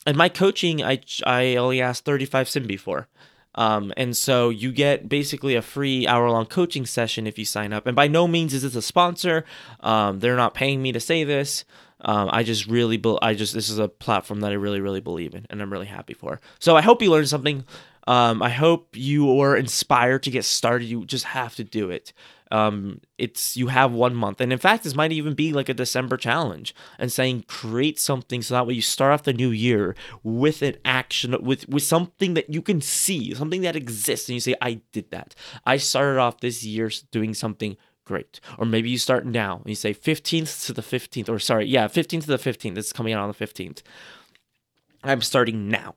And 0.06 0.16
my 0.16 0.30
coaching, 0.30 0.82
I 0.82 1.02
I 1.26 1.58
only 1.58 1.82
asked 1.82 2.06
thirty 2.06 2.26
five 2.26 2.48
Simbi 2.48 2.80
for. 2.80 3.10
Um, 3.56 3.94
and 3.98 4.16
so 4.16 4.50
you 4.50 4.72
get 4.72 5.08
basically 5.08 5.56
a 5.56 5.62
free 5.62 6.08
hour 6.08 6.30
long 6.30 6.46
coaching 6.46 6.86
session 6.86 7.28
if 7.28 7.38
you 7.38 7.46
sign 7.46 7.74
up. 7.74 7.86
And 7.86 7.96
by 7.96 8.08
no 8.08 8.28
means 8.28 8.54
is 8.54 8.64
this 8.64 8.76
a 8.76 8.82
sponsor. 8.82 9.46
Um, 9.82 10.20
they're 10.20 10.36
not 10.36 10.54
paying 10.54 10.82
me 10.82 10.92
to 10.92 11.00
say 11.00 11.24
this. 11.24 11.66
Um, 12.02 12.30
I 12.32 12.44
just 12.44 12.68
really, 12.68 12.98
be- 12.98 13.18
I 13.22 13.34
just, 13.34 13.54
this 13.54 13.70
is 13.70 13.80
a 13.80 13.88
platform 13.88 14.42
that 14.42 14.52
I 14.52 14.56
really, 14.56 14.82
really 14.82 15.00
believe 15.00 15.34
in 15.34 15.46
and 15.50 15.62
I'm 15.62 15.72
really 15.72 15.86
happy 15.86 16.14
for. 16.14 16.42
So 16.60 16.76
I 16.76 16.82
hope 16.82 17.02
you 17.02 17.12
learned 17.12 17.30
something. 17.30 17.64
Um, 18.08 18.42
I 18.42 18.50
hope 18.50 18.90
you 18.94 19.26
were 19.26 19.56
inspired 19.56 20.24
to 20.24 20.32
get 20.32 20.44
started. 20.44 20.86
You 20.86 21.06
just 21.06 21.26
have 21.26 21.56
to 21.56 21.64
do 21.64 21.90
it 21.90 22.12
um, 22.54 23.02
it's 23.18 23.58
you 23.58 23.68
have 23.68 23.92
one 23.92 24.14
month. 24.14 24.40
And 24.40 24.54
in 24.54 24.60
fact 24.60 24.84
this 24.84 24.96
might 24.96 25.12
even 25.12 25.34
be 25.34 25.52
like 25.52 25.70
a 25.70 25.74
december 25.74 26.18
challenge 26.18 26.76
and 27.00 27.12
saying 27.12 27.46
create 27.48 28.00
something 28.00 28.44
so 28.44 28.54
that 28.54 28.68
way 28.68 28.76
you 28.76 28.82
start 28.82 29.12
off 29.12 29.24
the 29.24 29.34
new 29.34 29.50
year 29.50 29.96
with 30.22 30.62
an 30.62 30.76
action 30.86 31.36
with 31.42 31.68
with 31.68 31.82
something 31.82 32.36
that 32.36 32.54
you 32.54 32.62
can 32.62 32.80
see 32.80 33.34
something 33.34 33.62
that 33.62 33.76
exists. 33.76 34.30
And 34.30 34.36
you 34.36 34.40
say 34.40 34.56
i 34.62 34.82
did 34.92 35.10
that. 35.10 35.34
I 35.66 35.78
started 35.78 36.20
off 36.20 36.42
this 36.42 36.64
year 36.64 36.92
doing 37.12 37.34
something 37.34 37.76
great. 38.06 38.40
Or 38.60 38.66
maybe 38.66 38.92
you 38.92 39.00
start 39.00 39.26
now 39.26 39.56
and 39.58 39.68
you 39.68 39.76
say 39.76 39.94
15th 39.94 40.68
to 40.68 40.74
the 40.74 40.84
15th 40.84 41.30
or 41.30 41.40
sorry 41.40 41.66
yeah 41.66 41.88
15th 41.88 42.22
to 42.22 42.38
the 42.38 42.38
15th 42.38 42.76
this 42.76 42.88
is 42.88 42.94
coming 42.94 43.14
out 43.14 43.24
on 43.24 43.30
the 43.30 43.46
15th 43.46 43.82
i'm 45.04 45.22
starting 45.22 45.70
now 45.70 45.96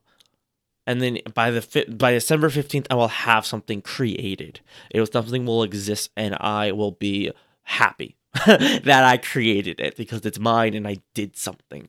and 0.86 1.02
then 1.02 1.18
by 1.34 1.50
the 1.50 1.86
by 1.88 2.12
December 2.12 2.48
15th 2.48 2.86
I 2.90 2.94
will 2.94 3.08
have 3.08 3.44
something 3.44 3.82
created. 3.82 4.60
It 4.90 5.00
was 5.00 5.10
something 5.12 5.44
will 5.44 5.62
exist 5.62 6.10
and 6.16 6.36
I 6.40 6.72
will 6.72 6.92
be 6.92 7.32
happy 7.64 8.16
that 8.46 9.04
I 9.04 9.16
created 9.16 9.80
it 9.80 9.96
because 9.96 10.24
it's 10.24 10.38
mine 10.38 10.74
and 10.74 10.86
I 10.86 10.98
did 11.14 11.36
something. 11.36 11.88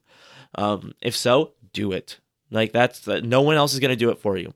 Um, 0.56 0.94
if 1.02 1.16
so, 1.16 1.54
do 1.74 1.92
it. 1.92 2.20
Like 2.50 2.72
that's 2.72 3.06
no 3.06 3.42
one 3.42 3.56
else 3.56 3.74
is 3.74 3.80
going 3.80 3.90
to 3.90 3.96
do 3.96 4.10
it 4.10 4.20
for 4.20 4.38
you. 4.38 4.54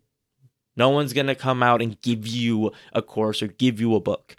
No 0.75 0.89
one's 0.89 1.13
going 1.13 1.27
to 1.27 1.36
come 1.36 1.62
out 1.62 1.82
and 1.82 2.01
give 2.01 2.25
you 2.25 2.71
a 2.93 3.01
course 3.01 3.43
or 3.43 3.47
give 3.47 3.80
you 3.82 3.93
a 3.95 3.99
book 3.99 4.38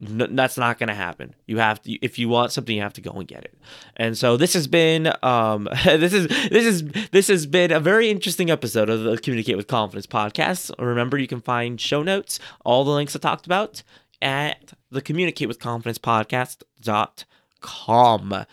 that's 0.00 0.56
not 0.56 0.78
going 0.78 0.88
to 0.88 0.94
happen. 0.94 1.34
You 1.46 1.58
have 1.58 1.82
to 1.82 1.92
if 2.04 2.18
you 2.18 2.30
want 2.30 2.52
something 2.52 2.74
you 2.74 2.80
have 2.82 2.94
to 2.94 3.02
go 3.02 3.10
and 3.12 3.28
get 3.28 3.44
it. 3.44 3.54
And 3.96 4.16
so 4.16 4.38
this 4.38 4.54
has 4.54 4.66
been 4.66 5.12
um 5.22 5.68
this 5.84 6.14
is 6.14 6.26
this 6.28 6.64
is 6.64 6.84
this 7.12 7.28
has 7.28 7.44
been 7.46 7.70
a 7.70 7.78
very 7.80 8.08
interesting 8.10 8.50
episode 8.50 8.88
of 8.88 9.02
the 9.02 9.18
Communicate 9.18 9.58
with 9.58 9.66
Confidence 9.66 10.06
podcast. 10.06 10.70
Remember 10.78 11.18
you 11.18 11.28
can 11.28 11.42
find 11.42 11.78
show 11.80 12.02
notes, 12.02 12.40
all 12.64 12.84
the 12.84 12.92
links 12.92 13.14
I 13.14 13.18
talked 13.18 13.44
about 13.46 13.82
at 14.22 14.72
the 14.90 15.02
Communicate 15.02 15.48
with 15.48 15.58
Confidence 15.58 15.98
podcast.com. 15.98 18.46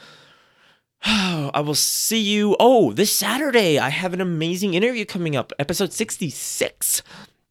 I 1.03 1.61
will 1.61 1.75
see 1.75 2.19
you. 2.19 2.57
Oh, 2.59 2.91
this 2.91 3.15
Saturday, 3.15 3.79
I 3.79 3.87
have 3.89 4.13
an 4.13 4.19
amazing 4.19 4.73
interview 4.73 5.05
coming 5.05 5.37
up, 5.37 5.53
episode 5.59 5.93
66 5.93 7.03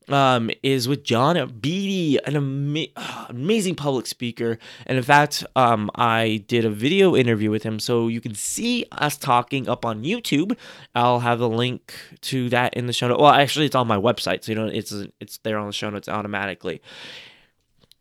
um, 0.09 0.51
is 0.63 0.89
with 0.89 1.05
John 1.05 1.37
Beatty, 1.61 2.19
an 2.25 2.37
ama- 2.37 2.87
amazing 3.29 3.75
public 3.75 4.07
speaker. 4.07 4.59
And 4.87 4.99
in 4.99 5.05
fact, 5.05 5.45
um, 5.55 5.91
I 5.95 6.45
did 6.49 6.65
a 6.65 6.71
video 6.71 7.17
interview 7.17 7.51
with 7.51 7.63
him, 7.63 7.79
so 7.79 8.09
you 8.09 8.21
can 8.21 8.35
see 8.35 8.87
us 8.93 9.17
talking 9.17 9.69
up 9.69 9.85
on 9.85 10.05
YouTube. 10.05 10.57
I'll 10.95 11.21
have 11.21 11.39
the 11.39 11.49
link 11.49 11.95
to 12.23 12.49
that 12.51 12.75
in 12.75 12.87
the 12.87 12.93
show 12.93 13.09
notes. 13.09 13.21
Well, 13.21 13.33
actually, 13.33 13.67
it's 13.67 13.75
on 13.75 13.87
my 13.87 13.99
website, 13.99 14.45
so 14.45 14.53
you 14.53 14.57
know 14.57 14.67
it's 14.67 14.93
it's 15.21 15.39
there 15.39 15.59
on 15.59 15.67
the 15.67 15.73
show 15.73 15.91
notes 15.91 16.09
automatically. 16.09 16.81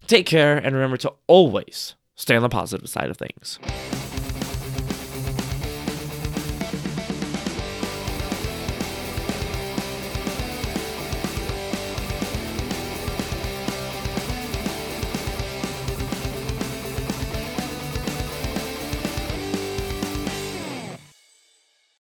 Take 0.07 0.25
care, 0.25 0.57
and 0.57 0.75
remember 0.75 0.97
to 0.97 1.13
always 1.27 1.95
stay 2.15 2.35
on 2.35 2.43
the 2.43 2.49
positive 2.49 2.87
side 2.89 3.09
of 3.09 3.17
things. 3.17 3.59